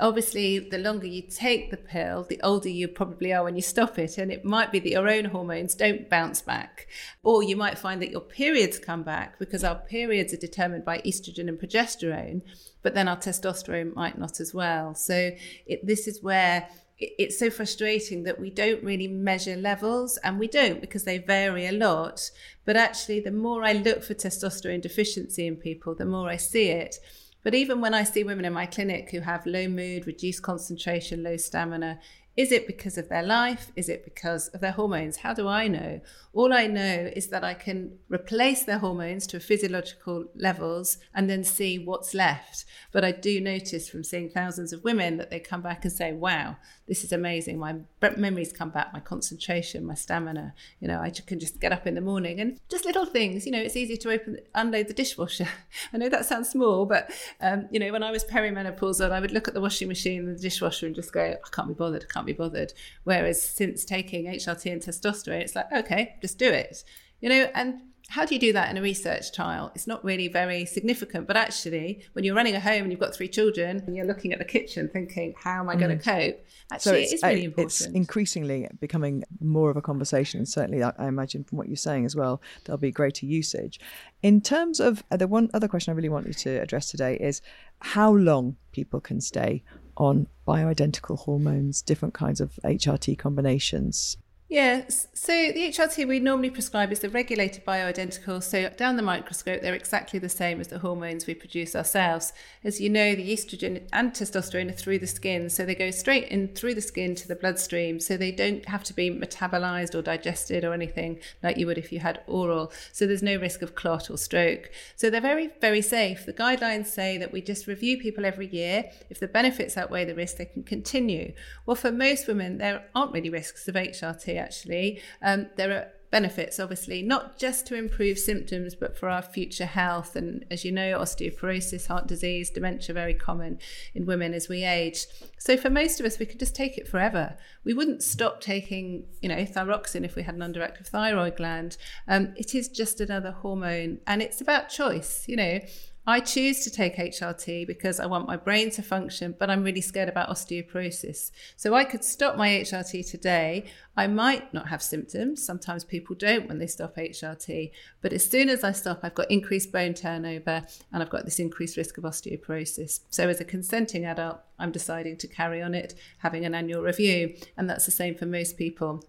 [0.00, 3.98] obviously, the longer you take the pill, the older you probably are when you stop
[3.98, 4.18] it.
[4.18, 6.88] And it might be that your own hormones don't bounce back.
[7.22, 10.98] Or you might find that your periods come back because our periods are determined by
[11.00, 12.42] estrogen and progesterone,
[12.82, 14.94] but then our testosterone might not as well.
[14.94, 15.32] So
[15.66, 16.68] it, this is where
[17.00, 21.66] it's so frustrating that we don't really measure levels and we don't because they vary
[21.66, 22.30] a lot.
[22.64, 26.68] But actually, the more I look for testosterone deficiency in people, the more I see
[26.68, 26.96] it.
[27.42, 31.22] But even when I see women in my clinic who have low mood, reduced concentration,
[31.22, 31.98] low stamina,
[32.36, 33.72] is it because of their life?
[33.76, 35.18] Is it because of their hormones?
[35.18, 36.00] How do I know?
[36.32, 41.42] All I know is that I can replace their hormones to physiological levels and then
[41.42, 42.64] see what's left.
[42.92, 46.12] But I do notice from seeing thousands of women that they come back and say,
[46.12, 46.56] wow,
[46.90, 47.56] this is amazing.
[47.56, 47.76] My
[48.16, 50.54] memories come back, my concentration, my stamina.
[50.80, 53.46] You know, I can just get up in the morning and just little things.
[53.46, 55.46] You know, it's easy to open, unload the dishwasher.
[55.92, 59.30] I know that sounds small, but, um, you know, when I was perimenopausal, I would
[59.30, 62.06] look at the washing machine and the dishwasher and just go, I can't be bothered,
[62.10, 62.72] I can't be bothered.
[63.04, 66.82] Whereas since taking HRT and testosterone, it's like, okay, just do it.
[67.20, 69.70] You know, and how do you do that in a research trial?
[69.76, 73.14] It's not really very significant, but actually, when you're running a home and you've got
[73.14, 75.78] three children and you're looking at the kitchen thinking, how am I mm.
[75.78, 76.44] going to cope?
[76.72, 77.80] Actually, so it is really important.
[77.80, 80.38] It's increasingly becoming more of a conversation.
[80.38, 83.78] And certainly, I, I, imagine from what you're saying as well, there'll be greater usage.
[84.22, 87.16] In terms of uh, the one other question I really want you to address today
[87.16, 87.40] is
[87.80, 89.62] how long people can stay
[89.96, 94.16] on bioidentical hormones, different kinds of HRT combinations.
[94.50, 95.06] Yes.
[95.14, 98.42] So the HRT we normally prescribe is the regulated bioidentical.
[98.42, 102.32] So down the microscope, they're exactly the same as the hormones we produce ourselves.
[102.64, 106.26] As you know, the estrogen and testosterone are through the skin, so they go straight
[106.30, 108.00] in through the skin to the bloodstream.
[108.00, 111.92] So they don't have to be metabolized or digested or anything like you would if
[111.92, 112.72] you had oral.
[112.90, 114.72] So there's no risk of clot or stroke.
[114.96, 116.26] So they're very, very safe.
[116.26, 118.90] The guidelines say that we just review people every year.
[119.10, 121.34] If the benefits outweigh the risk, they can continue.
[121.66, 125.00] Well, for most women, there aren't really risks of HRT actually.
[125.22, 130.16] Um, there are benefits, obviously, not just to improve symptoms, but for our future health.
[130.16, 133.58] And as you know, osteoporosis, heart disease, dementia, very common
[133.94, 135.06] in women as we age.
[135.38, 137.36] So for most of us, we could just take it forever.
[137.64, 141.76] We wouldn't stop taking, you know, thyroxine if we had an underactive thyroid gland.
[142.08, 145.24] Um, it is just another hormone, and it's about choice.
[145.28, 145.60] You know,
[146.06, 149.82] I choose to take HRT because I want my brain to function, but I'm really
[149.82, 151.30] scared about osteoporosis.
[151.56, 153.66] So I could stop my HRT today.
[153.96, 155.44] I might not have symptoms.
[155.44, 157.70] Sometimes people don't when they stop HRT.
[158.00, 161.38] But as soon as I stop, I've got increased bone turnover and I've got this
[161.38, 163.00] increased risk of osteoporosis.
[163.10, 167.34] So as a consenting adult, I'm deciding to carry on it, having an annual review.
[167.58, 169.04] And that's the same for most people.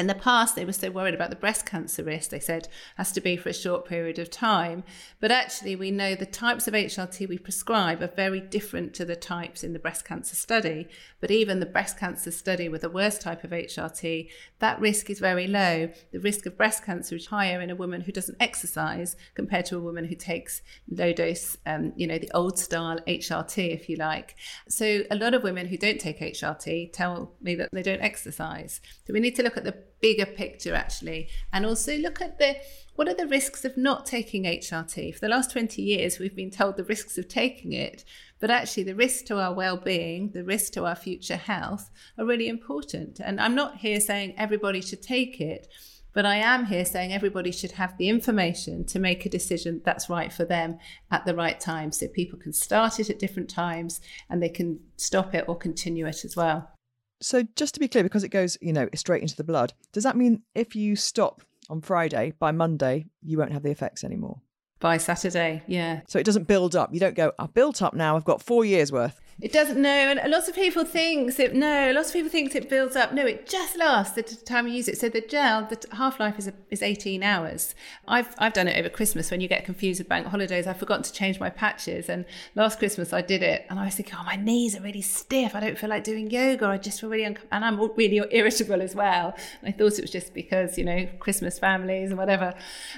[0.00, 3.12] In the past, they were so worried about the breast cancer risk, they said has
[3.12, 4.82] to be for a short period of time.
[5.20, 9.14] But actually, we know the types of HRT we prescribe are very different to the
[9.14, 10.88] types in the breast cancer study.
[11.20, 15.18] But even the breast cancer study with the worst type of HRT, that risk is
[15.18, 15.90] very low.
[16.12, 19.76] The risk of breast cancer is higher in a woman who doesn't exercise compared to
[19.76, 23.96] a woman who takes low dose, um, you know, the old style HRT, if you
[23.96, 24.34] like.
[24.66, 28.80] So a lot of women who don't take HRT tell me that they don't exercise.
[29.06, 32.56] So we need to look at the bigger picture actually and also look at the
[32.96, 36.50] what are the risks of not taking HRT for the last 20 years we've been
[36.50, 38.04] told the risks of taking it
[38.38, 42.48] but actually the risks to our well-being the risks to our future health are really
[42.48, 45.68] important and I'm not here saying everybody should take it
[46.12, 50.10] but I am here saying everybody should have the information to make a decision that's
[50.10, 50.78] right for them
[51.10, 51.92] at the right time.
[51.92, 56.06] So people can start it at different times and they can stop it or continue
[56.06, 56.68] it as well.
[57.20, 60.04] So just to be clear, because it goes, you know, straight into the blood, does
[60.04, 64.40] that mean if you stop on Friday, by Monday, you won't have the effects anymore?
[64.80, 66.00] By Saturday, yeah.
[66.08, 66.92] So it doesn't build up.
[66.92, 69.20] You don't go, I've built up now, I've got four years worth.
[69.42, 69.80] It doesn't.
[69.80, 71.54] know, and lots of people think it.
[71.54, 73.12] No, lots of people think it builds up.
[73.12, 74.98] No, it just lasts the time you use it.
[74.98, 77.74] So the gel, the half life is is eighteen hours.
[78.06, 80.66] I've I've done it over Christmas when you get confused with bank holidays.
[80.66, 83.94] I've forgotten to change my patches, and last Christmas I did it, and I was
[83.94, 85.54] thinking, oh, my knees are really stiff.
[85.54, 86.66] I don't feel like doing yoga.
[86.66, 89.34] I just feel really uncomfortable, and I'm really irritable as well.
[89.62, 92.54] And I thought it was just because you know Christmas families and whatever.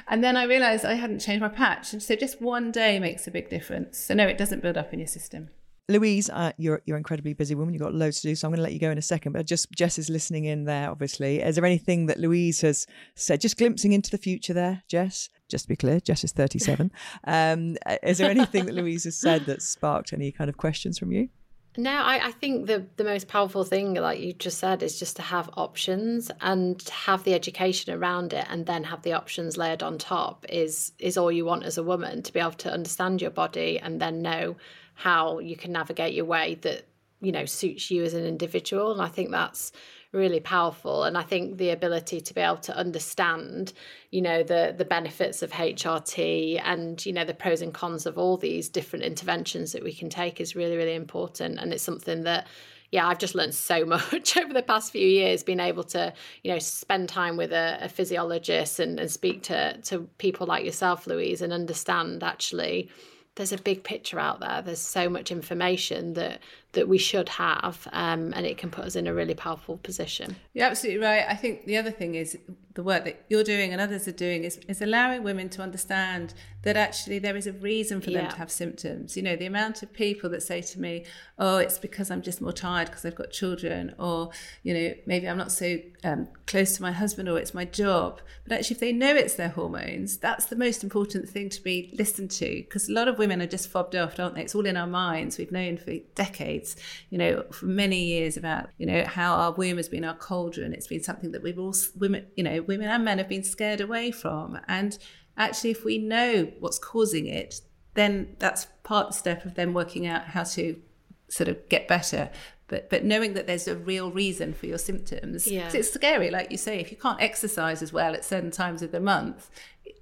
[0.08, 3.28] And then I realised I hadn't changed my patch, and so just one day makes
[3.28, 3.98] a big difference.
[3.98, 5.50] So no, it doesn't build up in your system.
[5.88, 7.74] Louise, uh, you're you're incredibly busy woman.
[7.74, 9.32] You've got loads to do, so I'm going to let you go in a second.
[9.32, 10.90] But just Jess is listening in there.
[10.90, 13.40] Obviously, is there anything that Louise has said?
[13.40, 15.28] Just glimpsing into the future there, Jess.
[15.48, 16.90] Just to be clear, Jess is 37.
[17.24, 21.12] um, is there anything that Louise has said that sparked any kind of questions from
[21.12, 21.28] you?
[21.76, 25.16] No, I, I, think the the most powerful thing, like you just said, is just
[25.16, 29.82] to have options and have the education around it, and then have the options layered
[29.82, 30.44] on top.
[30.50, 33.78] Is is all you want as a woman to be able to understand your body
[33.78, 34.56] and then know
[35.02, 36.86] how you can navigate your way that
[37.20, 38.92] you know suits you as an individual.
[38.92, 39.72] And i think that's
[40.12, 41.04] really powerful.
[41.04, 43.72] And i think the ability to be able to understand
[44.10, 48.16] you know the the benefits of hrt and you know the pros and cons of
[48.16, 51.58] all these different interventions that we can take is really really important.
[51.58, 52.46] And it's something that
[52.92, 56.12] yeah, I've just learned so much over the past few years, being able to,
[56.44, 60.64] you know, spend time with a, a physiologist and, and speak to to people like
[60.64, 62.90] yourself, Louise, and understand actually
[63.34, 64.62] there's a big picture out there.
[64.62, 66.40] There's so much information that
[66.72, 70.36] that we should have, um, and it can put us in a really powerful position.
[70.54, 71.24] You're absolutely right.
[71.28, 72.38] I think the other thing is
[72.74, 76.32] the work that you're doing and others are doing is, is allowing women to understand
[76.62, 78.30] that actually there is a reason for them yeah.
[78.30, 79.16] to have symptoms.
[79.16, 81.04] You know, the amount of people that say to me,
[81.38, 84.30] oh, it's because I'm just more tired because I've got children, or,
[84.62, 88.20] you know, maybe I'm not so um, close to my husband, or it's my job.
[88.44, 91.94] But actually, if they know it's their hormones, that's the most important thing to be
[91.98, 94.42] listened to because a lot of women are just fobbed off, aren't they?
[94.42, 95.36] It's all in our minds.
[95.36, 96.61] We've known for decades,
[97.10, 100.72] you know, for many years about, you know, how our womb has been our cauldron.
[100.72, 103.80] It's been something that we've all, women, you know, women and men have been scared
[103.80, 104.58] away from.
[104.68, 104.98] And
[105.36, 107.60] actually, if we know what's causing it,
[107.94, 110.80] then that's part of the step of them working out how to
[111.28, 112.30] sort of get better.
[112.68, 115.70] But, but knowing that there's a real reason for your symptoms, yeah.
[115.74, 118.92] it's scary, like you say, if you can't exercise as well at certain times of
[118.92, 119.50] the month,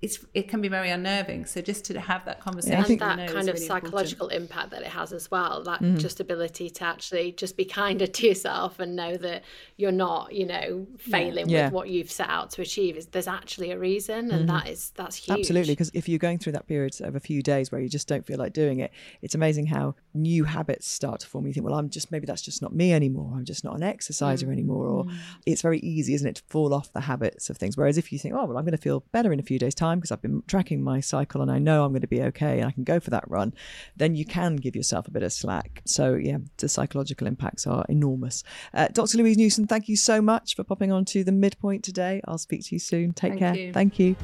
[0.03, 1.45] it's it can be very unnerving.
[1.45, 4.51] So just to have that conversation, yeah, and that kind of really psychological important.
[4.51, 5.63] impact that it has as well.
[5.63, 5.99] That mm.
[5.99, 9.45] just ability to actually just be kinder to yourself and know that
[9.77, 11.65] you're not, you know, failing yeah.
[11.65, 12.97] with what you've set out to achieve.
[12.97, 14.53] Is there's actually a reason, and mm.
[14.53, 15.39] that is that's huge.
[15.39, 18.09] Absolutely, because if you're going through that period of a few days where you just
[18.09, 21.47] don't feel like doing it, it's amazing how new habits start to form.
[21.47, 23.35] You think, well, I'm just maybe that's just not me anymore.
[23.37, 24.53] I'm just not an exerciser mm.
[24.53, 25.15] anymore, or mm.
[25.45, 27.77] it's very easy, isn't it, to fall off the habits of things.
[27.77, 29.75] Whereas if you think, oh well, I'm going to feel better in a few days'
[29.75, 32.59] time because I've been tracking my cycle and I know I'm going to be okay
[32.59, 33.55] and I can go for that run,
[33.97, 35.83] then you can give yourself a bit of slack.
[35.85, 38.45] So, yeah, the psychological impacts are enormous.
[38.75, 39.19] Uh, Dr.
[39.19, 42.21] Louise Newson, thank you so much for popping on to the midpoint today.
[42.27, 43.13] I'll speak to you soon.
[43.13, 43.57] Take thank care.
[43.57, 43.73] You.
[43.73, 44.17] Thank you.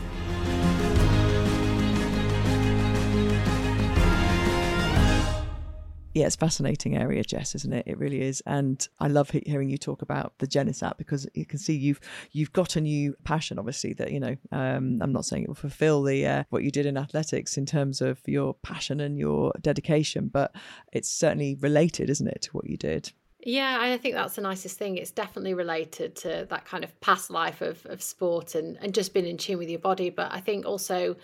[6.17, 7.87] Yeah, it's a fascinating area, Jess, isn't it?
[7.87, 11.45] It really is, and I love hearing you talk about the Jennis app because you
[11.45, 12.01] can see you've
[12.33, 13.59] you've got a new passion.
[13.59, 16.71] Obviously, that you know, um, I'm not saying it will fulfil the uh, what you
[16.71, 20.55] did in athletics in terms of your passion and your dedication, but
[20.91, 23.12] it's certainly related, isn't it, to what you did?
[23.41, 24.97] Yeah, I think that's the nicest thing.
[24.97, 29.12] It's definitely related to that kind of past life of, of sport and, and just
[29.12, 30.09] being in tune with your body.
[30.09, 31.17] But I think also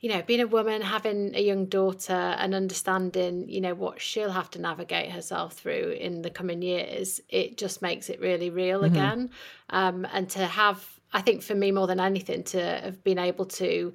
[0.00, 4.30] you know, being a woman, having a young daughter, and understanding, you know, what she'll
[4.30, 8.82] have to navigate herself through in the coming years, it just makes it really real
[8.82, 8.94] mm-hmm.
[8.94, 9.30] again.
[9.70, 13.46] Um, and to have I think for me more than anything to have been able
[13.46, 13.92] to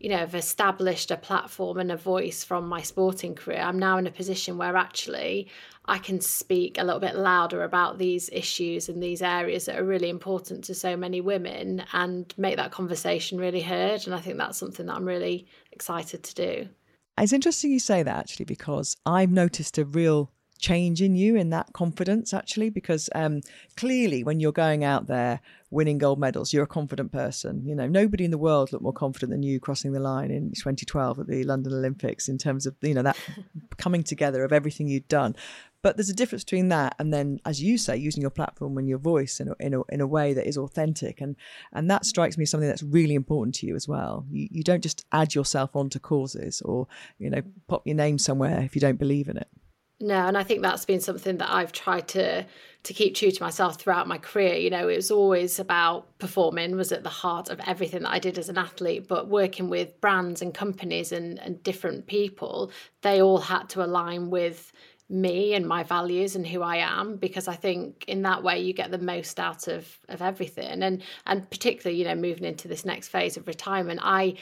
[0.00, 3.96] you know, have established a platform and a voice from my sporting career, I'm now
[3.98, 5.48] in a position where actually
[5.86, 9.84] I can speak a little bit louder about these issues and these areas that are
[9.84, 14.06] really important to so many women and make that conversation really heard.
[14.06, 16.68] And I think that's something that I'm really excited to do.
[17.18, 20.30] It's interesting you say that actually, because I've noticed a real
[20.64, 23.42] change in you in that confidence actually because um,
[23.76, 25.38] clearly when you're going out there
[25.70, 27.86] winning gold medals you're a confident person you know.
[27.86, 31.26] Nobody in the world looked more confident than you crossing the line in 2012 at
[31.26, 33.18] the london olympics in terms of you know that
[33.76, 35.36] coming together of everything you'd done.
[35.82, 38.88] But there's a difference between that and then as you say using your platform and
[38.88, 41.20] your voice in a, in a, in a way that is authentic.
[41.20, 41.36] And
[41.74, 44.24] and that strikes me as something that's really important to you as well.
[44.30, 46.86] You, you don't just add yourself onto causes or
[47.18, 49.48] you know pop your name somewhere if you don't believe in it
[50.00, 52.46] no, and I think that's been something that I've tried to
[52.84, 54.56] to keep true to myself throughout my career.
[54.56, 58.18] You know, it was always about performing was at the heart of everything that I
[58.18, 62.70] did as an athlete, but working with brands and companies and, and different people,
[63.00, 64.70] they all had to align with
[65.08, 68.72] me and my values and who I am because I think in that way you
[68.72, 72.86] get the most out of of everything and and particularly you know moving into this
[72.86, 74.36] next phase of retirement I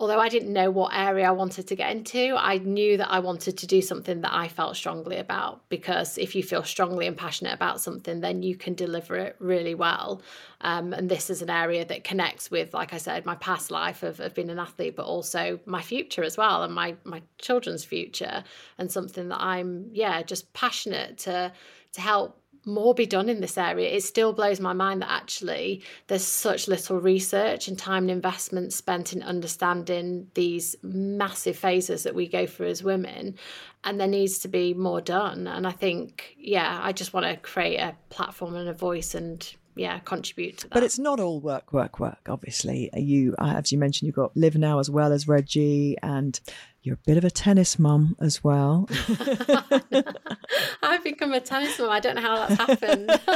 [0.00, 3.18] although I didn't know what area I wanted to get into, I knew that I
[3.18, 7.14] wanted to do something that I felt strongly about because if you feel strongly and
[7.14, 10.22] passionate about something, then you can deliver it really well.
[10.62, 14.02] Um, and this is an area that connects with, like I said, my past life
[14.02, 17.84] of, of being an athlete, but also my future as well and my my children's
[17.84, 18.42] future
[18.78, 21.52] and something that I'm, yeah, just passionate to
[21.92, 23.90] to help more be done in this area.
[23.90, 28.72] It still blows my mind that actually there's such little research and time and investment
[28.72, 33.36] spent in understanding these massive phases that we go through as women.
[33.82, 35.46] And there needs to be more done.
[35.46, 39.50] And I think, yeah, I just want to create a platform and a voice and
[39.76, 40.74] yeah contribute to that.
[40.74, 42.28] But it's not all work, work, work.
[42.28, 46.38] Obviously, you as you mentioned, you've got Liv now as well as Reggie, and
[46.82, 48.88] you're a bit of a tennis mum as well.
[50.82, 51.90] I've become a tennis mum.
[51.90, 53.10] I don't know how that's happened.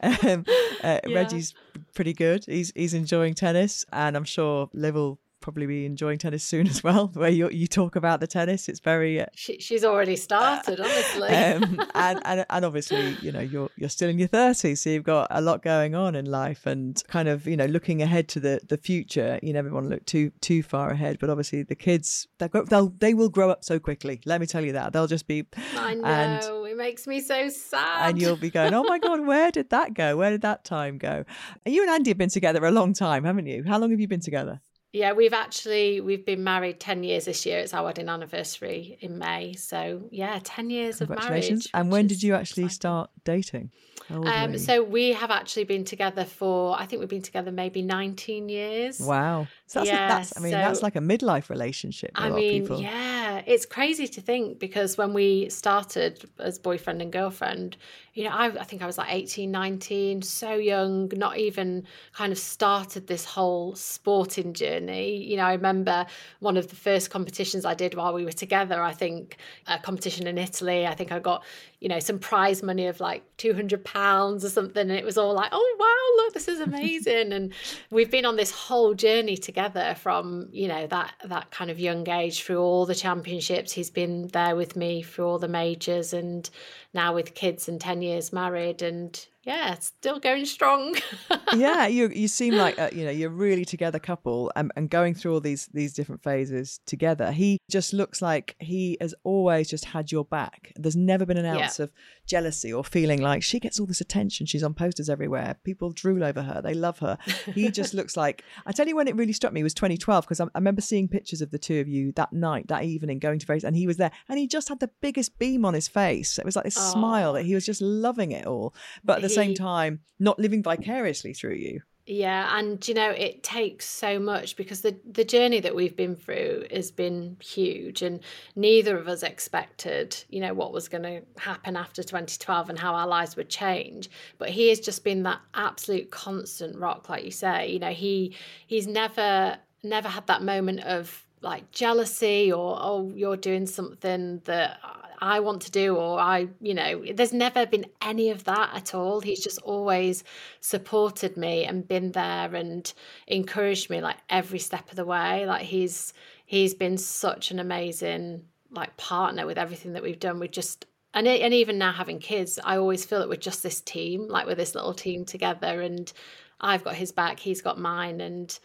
[0.00, 0.44] um,
[0.82, 1.14] uh, yeah.
[1.14, 1.54] Reggie's
[1.94, 2.44] pretty good.
[2.44, 5.18] He's he's enjoying tennis, and I'm sure Liv will
[5.48, 7.08] probably be enjoying tennis soon as well.
[7.14, 9.22] Way you, you talk about the tennis, it's very.
[9.22, 11.28] Uh, she, she's already started, uh, honestly.
[11.28, 15.04] um, and, and and obviously, you know, you're you're still in your thirties, so you've
[15.04, 18.40] got a lot going on in life, and kind of you know looking ahead to
[18.40, 19.40] the the future.
[19.42, 22.92] You never want to look too too far ahead, but obviously the kids they'll they'll
[22.98, 24.20] they will grow up so quickly.
[24.26, 25.46] Let me tell you that they'll just be.
[25.76, 28.10] I know and, it makes me so sad.
[28.10, 30.18] And you'll be going, oh my god, where did that go?
[30.18, 31.24] Where did that time go?
[31.64, 33.64] You and Andy have been together a long time, haven't you?
[33.66, 34.60] How long have you been together?
[34.92, 37.58] Yeah, we've actually we've been married ten years this year.
[37.58, 39.54] It's our wedding anniversary in May.
[39.54, 41.68] So yeah, ten years of marriage.
[41.74, 42.74] And when did you actually exciting.
[42.74, 43.70] start dating?
[44.10, 48.48] Um, so we have actually been together for I think we've been together maybe 19
[48.48, 49.00] years.
[49.00, 49.48] Wow.
[49.66, 52.12] So that's, yeah, a, that's I mean so, that's like a midlife relationship.
[52.14, 57.78] I mean, yeah, it's crazy to think because when we started as boyfriend and girlfriend,
[58.12, 62.30] you know, I, I think I was like 18, 19, so young, not even kind
[62.30, 65.16] of started this whole sporting journey.
[65.16, 66.04] You know, I remember
[66.40, 70.26] one of the first competitions I did while we were together, I think a competition
[70.26, 70.86] in Italy.
[70.86, 71.42] I think I got,
[71.80, 74.90] you know, some prize money of like 200 pounds or something.
[74.90, 77.32] And it was all like, oh, wow, look, this is amazing.
[77.32, 77.52] and
[77.90, 82.08] we've been on this whole journey together from, you know, that, that kind of young
[82.08, 83.72] age through all the championships.
[83.72, 86.48] He's been there with me through all the majors and
[86.94, 90.94] now with kids and 10 years married and yeah, still going strong.
[91.56, 95.14] yeah, you you seem like a, you know you're really together couple and, and going
[95.14, 97.32] through all these these different phases together.
[97.32, 100.70] He just looks like he has always just had your back.
[100.76, 101.84] There's never been an ounce yeah.
[101.84, 101.92] of
[102.26, 104.44] jealousy or feeling like she gets all this attention.
[104.44, 105.56] She's on posters everywhere.
[105.64, 106.60] People drool over her.
[106.60, 107.16] They love her.
[107.54, 110.40] He just looks like I tell you when it really struck me was 2012 because
[110.40, 113.38] I, I, remember seeing pictures of the two of you that night, that evening, going
[113.38, 115.88] to various, and he was there and he just had the biggest beam on his
[115.88, 116.38] face.
[116.38, 116.92] It was like this oh.
[116.92, 118.74] smile that he was just loving it all.
[119.02, 121.80] But at the same time not living vicariously through you.
[122.10, 126.16] Yeah, and you know it takes so much because the the journey that we've been
[126.16, 128.20] through has been huge, and
[128.56, 132.94] neither of us expected, you know, what was going to happen after 2012 and how
[132.94, 134.08] our lives would change.
[134.38, 137.70] But he has just been that absolute constant rock, like you say.
[137.70, 138.34] You know, he
[138.66, 144.80] he's never never had that moment of like jealousy or oh you're doing something that
[145.20, 148.94] I want to do, or I, you know, there's never been any of that at
[148.94, 149.20] all.
[149.20, 150.22] He's just always
[150.60, 152.92] supported me and been there and
[153.26, 155.44] encouraged me like every step of the way.
[155.46, 156.12] Like he's
[156.46, 160.38] he's been such an amazing like partner with everything that we've done.
[160.38, 163.80] We just and and even now having kids, I always feel that we're just this
[163.80, 166.12] team, like we're this little team together, and
[166.60, 168.56] I've got his back, he's got mine, and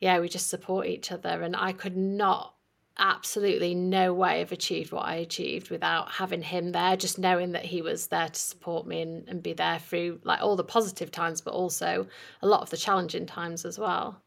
[0.00, 1.42] yeah, we just support each other.
[1.42, 2.54] And I could not
[2.98, 7.64] absolutely no way have achieved what I achieved without having him there, just knowing that
[7.64, 11.10] he was there to support me and, and be there through like all the positive
[11.10, 12.06] times, but also
[12.42, 14.20] a lot of the challenging times as well.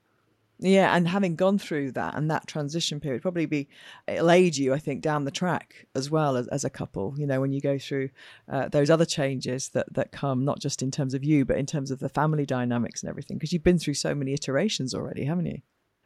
[0.65, 3.67] Yeah, and having gone through that and that transition period, probably be
[4.07, 7.15] it'll aid you, I think, down the track as well as, as a couple.
[7.17, 8.11] You know, when you go through
[8.49, 11.65] uh, those other changes that that come, not just in terms of you, but in
[11.65, 15.25] terms of the family dynamics and everything, because you've been through so many iterations already,
[15.25, 15.61] haven't you?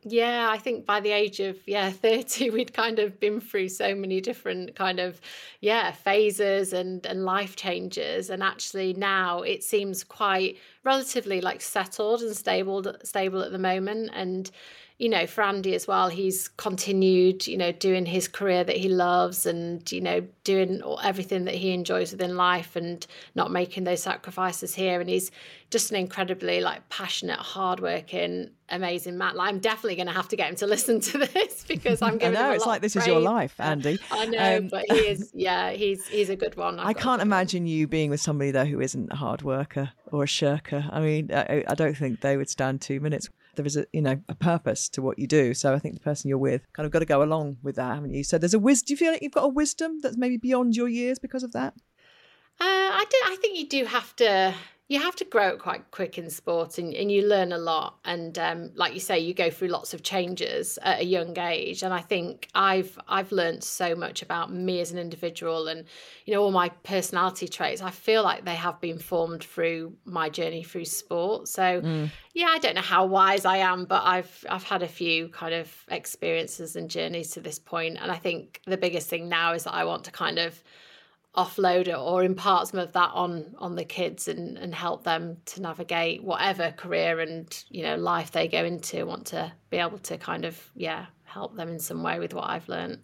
[0.09, 3.95] Yeah, I think by the age of yeah 30 we'd kind of been through so
[3.95, 5.19] many different kind of
[5.59, 8.29] yeah phases and and life changes.
[8.29, 14.11] And actually now it seems quite relatively like settled and stable stable at the moment.
[14.13, 14.49] And
[14.99, 18.89] you know, for Andy as well, he's continued, you know, doing his career that he
[18.89, 24.01] loves and, you know, doing everything that he enjoys within life and not making those
[24.01, 24.99] sacrifices here.
[24.99, 25.29] And he's
[25.69, 29.35] just an incredibly like passionate, hardworking, amazing man.
[29.35, 32.17] Like, I'm definitely going to have to get him to listen to this because I'm
[32.17, 32.35] giving.
[32.35, 33.99] I know it's like this is your life, Andy.
[34.11, 35.29] I know, um, but he is.
[35.31, 36.79] Yeah, he's he's a good one.
[36.79, 39.91] I've I can not imagine you being with somebody though who isn't a hard worker
[40.11, 40.89] or a shirker.
[40.91, 44.01] I mean, I, I don't think they would stand two minutes there is a you
[44.01, 45.53] know a purpose to what you do.
[45.53, 47.93] So I think the person you're with kind of got to go along with that,
[47.95, 48.23] haven't you?
[48.23, 48.85] So there's a wisdom.
[48.87, 51.51] Do you feel like you've got a wisdom that's maybe beyond your years because of
[51.51, 51.73] that?
[52.59, 53.17] Uh, I do.
[53.25, 54.55] I think you do have to
[54.89, 57.97] you have to grow up quite quick in sport and, and you learn a lot.
[58.05, 61.83] And um, like you say you go through lots of changes at a young age.
[61.83, 65.85] And i think i've i've learned so much about me as an individual and
[66.25, 67.81] you know all my personality traits.
[67.81, 71.47] I feel like they have been formed through my journey through sport.
[71.49, 72.09] So mm.
[72.33, 75.53] yeah i don't know how wise i am but i've i've had a few kind
[75.53, 77.97] of experiences and journeys to this point.
[78.01, 80.63] And i think the biggest thing now is that i want to kind of
[81.37, 85.37] offload it or impart some of that on on the kids and and help them
[85.45, 89.99] to navigate whatever career and you know life they go into want to be able
[89.99, 92.99] to kind of yeah help them in some way with what I've learned.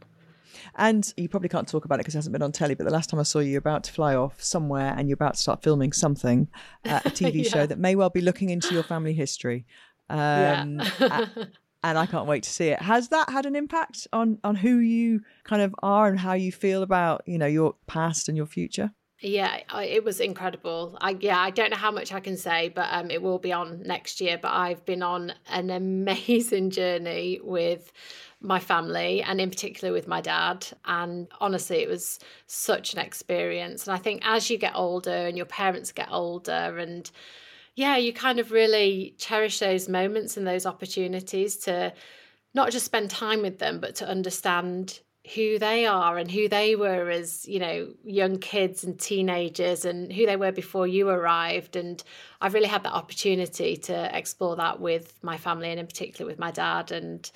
[0.76, 2.94] And you probably can't talk about it because it hasn't been on telly, but the
[2.94, 5.42] last time I saw you, you're about to fly off somewhere and you're about to
[5.42, 6.48] start filming something,
[6.86, 7.50] uh, a TV yeah.
[7.50, 9.66] show that may well be looking into your family history.
[10.10, 11.26] Um, yeah
[11.84, 12.82] and I can't wait to see it.
[12.82, 16.52] Has that had an impact on on who you kind of are and how you
[16.52, 18.92] feel about you know your past and your future?
[19.20, 20.98] Yeah, it was incredible.
[21.00, 23.54] I yeah, I don't know how much I can say, but um, it will be
[23.54, 24.38] on next year.
[24.42, 27.92] But I've been on an amazing journey with
[28.44, 33.88] my family and in particular with my dad and honestly it was such an experience
[33.88, 37.10] and i think as you get older and your parents get older and
[37.76, 41.94] yeah, you kind of really cherish those moments and those opportunities to
[42.54, 45.00] not just spend time with them, but to understand
[45.34, 50.12] who they are and who they were as you know young kids and teenagers and
[50.12, 51.78] who they were before you arrived.
[51.78, 52.04] And
[52.42, 56.40] i've really had that opportunity to explore that with my family and in particular with
[56.40, 56.92] my dad.
[56.92, 57.30] And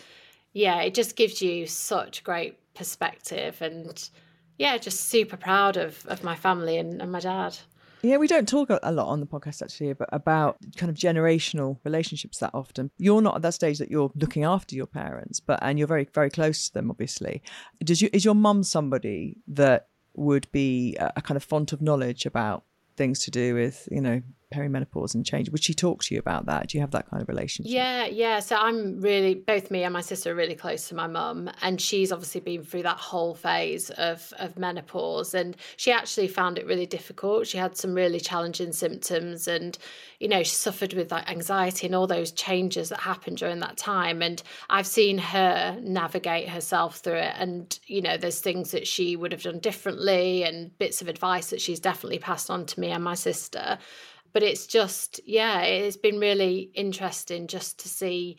[0.51, 4.09] yeah it just gives you such great perspective and
[4.57, 7.57] yeah just super proud of of my family and, and my dad
[8.01, 11.77] yeah, we don't talk a lot on the podcast actually but about kind of generational
[11.83, 12.91] relationships that often.
[12.97, 16.07] You're not at that stage that you're looking after your parents, but and you're very
[16.13, 17.41] very close to them, obviously.
[17.83, 21.81] Does you is your mum somebody that would be a, a kind of font of
[21.81, 22.63] knowledge about
[22.95, 24.21] things to do with you know
[24.53, 25.49] perimenopause and change.
[25.49, 26.69] Would she talk to you about that?
[26.69, 27.71] Do you have that kind of relationship?
[27.71, 28.39] Yeah, yeah.
[28.39, 31.81] So I'm really both me and my sister are really close to my mum, and
[31.81, 36.65] she's obviously been through that whole phase of of menopause, and she actually found it
[36.65, 37.47] really difficult.
[37.47, 39.77] She had some really challenging symptoms, and
[40.19, 43.77] you know she suffered with like anxiety and all those changes that happened during that
[43.77, 44.21] time.
[44.21, 49.17] And I've seen her navigate herself through it, and you know there's things that she
[49.17, 52.91] would have done differently, and bits of advice that she's definitely passed on to me
[52.91, 53.77] and my sister
[54.37, 58.37] but it's just yeah it's been really interesting just to see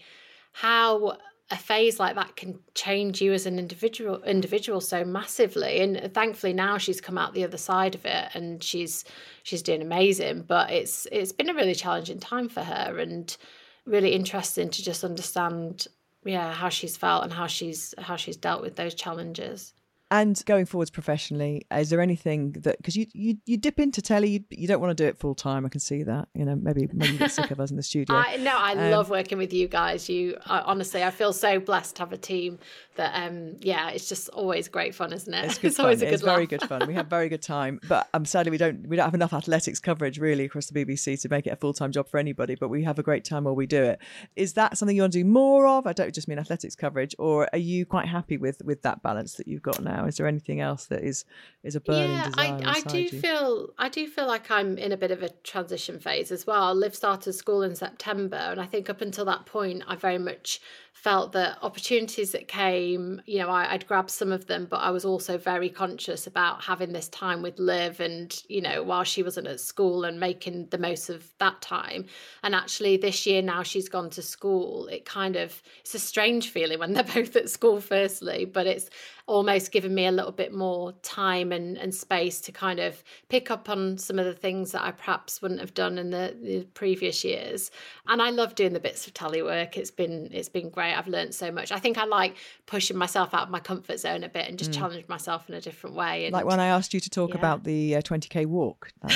[0.52, 1.18] how
[1.50, 5.80] a phase like that can change you as an individual individual so massively.
[5.80, 9.04] And thankfully now she's come out the other side of it and she's
[9.42, 13.36] she's doing amazing but it's it's been a really challenging time for her and
[13.84, 15.88] really interesting to just understand
[16.24, 19.74] yeah how she's felt and how she's how she's dealt with those challenges
[20.10, 24.28] and going forwards professionally, is there anything that because you, you you dip into telly,
[24.28, 25.66] you, you don't want to do it full time.
[25.66, 26.28] I can see that.
[26.34, 28.16] You know, maybe maybe you get sick of us in the studio.
[28.16, 30.08] I, no, I um, love working with you guys.
[30.08, 32.58] You I, honestly, I feel so blessed to have a team
[32.96, 35.44] that um yeah, it's just always great fun, isn't it?
[35.44, 36.86] It's, good it's always a good It's very good fun.
[36.86, 39.78] We have very good time, but um sadly we don't we don't have enough athletics
[39.78, 42.54] coverage really across the BBC to make it a full time job for anybody.
[42.54, 44.00] But we have a great time while we do it.
[44.36, 45.86] Is that something you want to do more of?
[45.86, 49.34] I don't just mean athletics coverage, or are you quite happy with with that balance
[49.34, 49.97] that you've got now?
[49.98, 50.06] Now?
[50.06, 51.24] Is there anything else that is
[51.62, 52.60] is a burning yeah, desire?
[52.64, 53.08] I, I do you?
[53.08, 56.74] feel I do feel like I'm in a bit of a transition phase as well.
[56.74, 60.60] Liv started school in September, and I think up until that point, I very much
[60.92, 64.90] felt that opportunities that came, you know, I, would grab some of them, but I
[64.90, 69.22] was also very conscious about having this time with Liv and, you know, while she
[69.22, 72.06] wasn't at school and making the most of that time.
[72.42, 76.50] And actually, this year now she's gone to school, it kind of, it's a strange
[76.50, 78.90] feeling when they're both at school, firstly, but it's
[79.28, 83.50] almost given me a little bit more time and, and space to kind of pick
[83.50, 86.64] up on some of the things that I perhaps wouldn't have done in the, the
[86.72, 87.70] previous years.
[88.06, 89.76] And I love doing the bits of tele work.
[89.76, 90.96] It's been it's been great.
[90.96, 91.72] I've learned so much.
[91.72, 94.70] I think I like pushing myself out of my comfort zone a bit and just
[94.70, 94.74] mm.
[94.74, 96.26] challenge myself in a different way.
[96.26, 97.38] And, like when I asked you to talk yeah.
[97.38, 98.92] about the uh, 20k walk.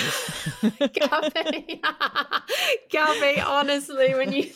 [0.92, 1.80] Gabby,
[2.90, 4.50] Gabby, honestly, when you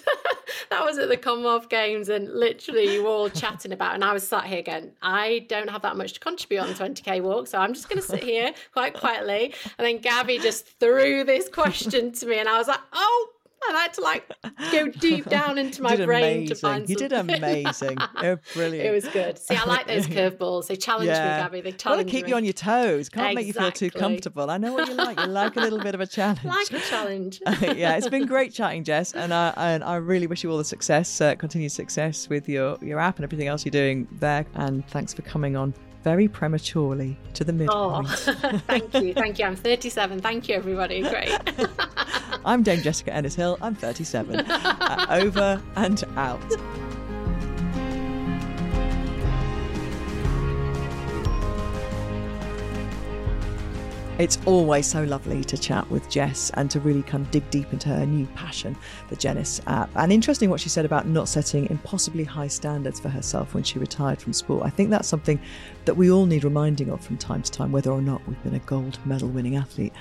[0.70, 4.12] that was at the Commonwealth Games and literally you were all chatting about, and I
[4.12, 4.90] was sat here again.
[5.00, 8.02] I don't have that much to contribute on the 20k walk, so I'm just going
[8.02, 9.54] to sit here quite quietly.
[9.78, 13.28] And then Gabby just threw this question to me, and I was like, oh
[13.68, 14.30] I had to like
[14.70, 16.46] go deep down into my brain amazing.
[16.48, 16.88] to find.
[16.88, 17.98] You did amazing.
[18.16, 18.86] oh, brilliant.
[18.86, 19.38] It was good.
[19.38, 20.66] See, I like those curveballs.
[20.66, 21.36] They challenge yeah.
[21.36, 21.60] me, Gabby.
[21.62, 22.30] They challenge to keep me.
[22.30, 23.08] you on your toes.
[23.08, 23.34] Can't exactly.
[23.34, 24.50] make you feel too comfortable.
[24.50, 25.18] I know what you like.
[25.18, 26.44] You like a little bit of a challenge.
[26.44, 27.40] like a challenge.
[27.60, 30.64] yeah, it's been great chatting, Jess, and I and I really wish you all the
[30.64, 34.46] success, uh, continued success with your your app and everything else you're doing there.
[34.54, 35.74] And thanks for coming on
[36.06, 38.06] very prematurely to the midpoint.
[38.06, 39.12] Oh, thank you.
[39.12, 39.44] Thank you.
[39.44, 40.20] I'm 37.
[40.20, 41.02] Thank you, everybody.
[41.02, 41.36] Great.
[42.46, 43.58] I'm Dame Jessica Ennis Hill.
[43.60, 44.36] I'm 37.
[44.48, 46.40] uh, over and out.
[54.20, 57.70] It's always so lovely to chat with Jess and to really kind of dig deep
[57.72, 58.76] into her new passion,
[59.10, 59.90] the Jennis app.
[59.96, 63.80] And interesting what she said about not setting impossibly high standards for herself when she
[63.80, 64.64] retired from sport.
[64.64, 65.40] I think that's something
[65.84, 68.54] that we all need reminding of from time to time, whether or not we've been
[68.54, 69.92] a gold medal winning athlete.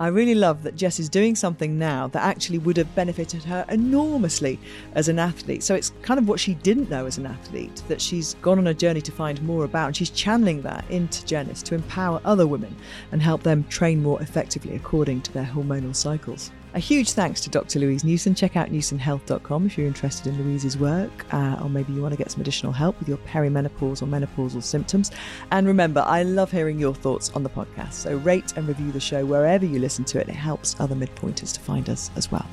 [0.00, 3.66] I really love that Jess is doing something now that actually would have benefited her
[3.68, 4.58] enormously
[4.94, 5.62] as an athlete.
[5.62, 8.68] So it's kind of what she didn't know as an athlete that she's gone on
[8.68, 12.46] a journey to find more about, and she's channeling that into Jennis to empower other
[12.46, 12.74] women
[13.12, 16.50] and help them train more effectively according to their hormonal cycles.
[16.72, 17.80] A huge thanks to Dr.
[17.80, 18.32] Louise Newson.
[18.32, 22.18] Check out newsonhealth.com if you're interested in Louise's work, uh, or maybe you want to
[22.18, 25.10] get some additional help with your perimenopause or menopausal symptoms.
[25.50, 27.94] And remember, I love hearing your thoughts on the podcast.
[27.94, 30.28] So rate and review the show wherever you listen to it.
[30.28, 32.46] It helps other midpointers to find us as well.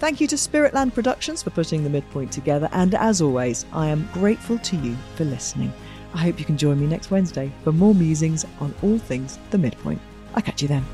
[0.00, 2.68] Thank you to Spiritland Productions for putting the midpoint together.
[2.72, 5.72] And as always, I am grateful to you for listening.
[6.12, 9.58] I hope you can join me next Wednesday for more musings on all things the
[9.58, 10.00] midpoint.
[10.34, 10.84] I'll catch you then.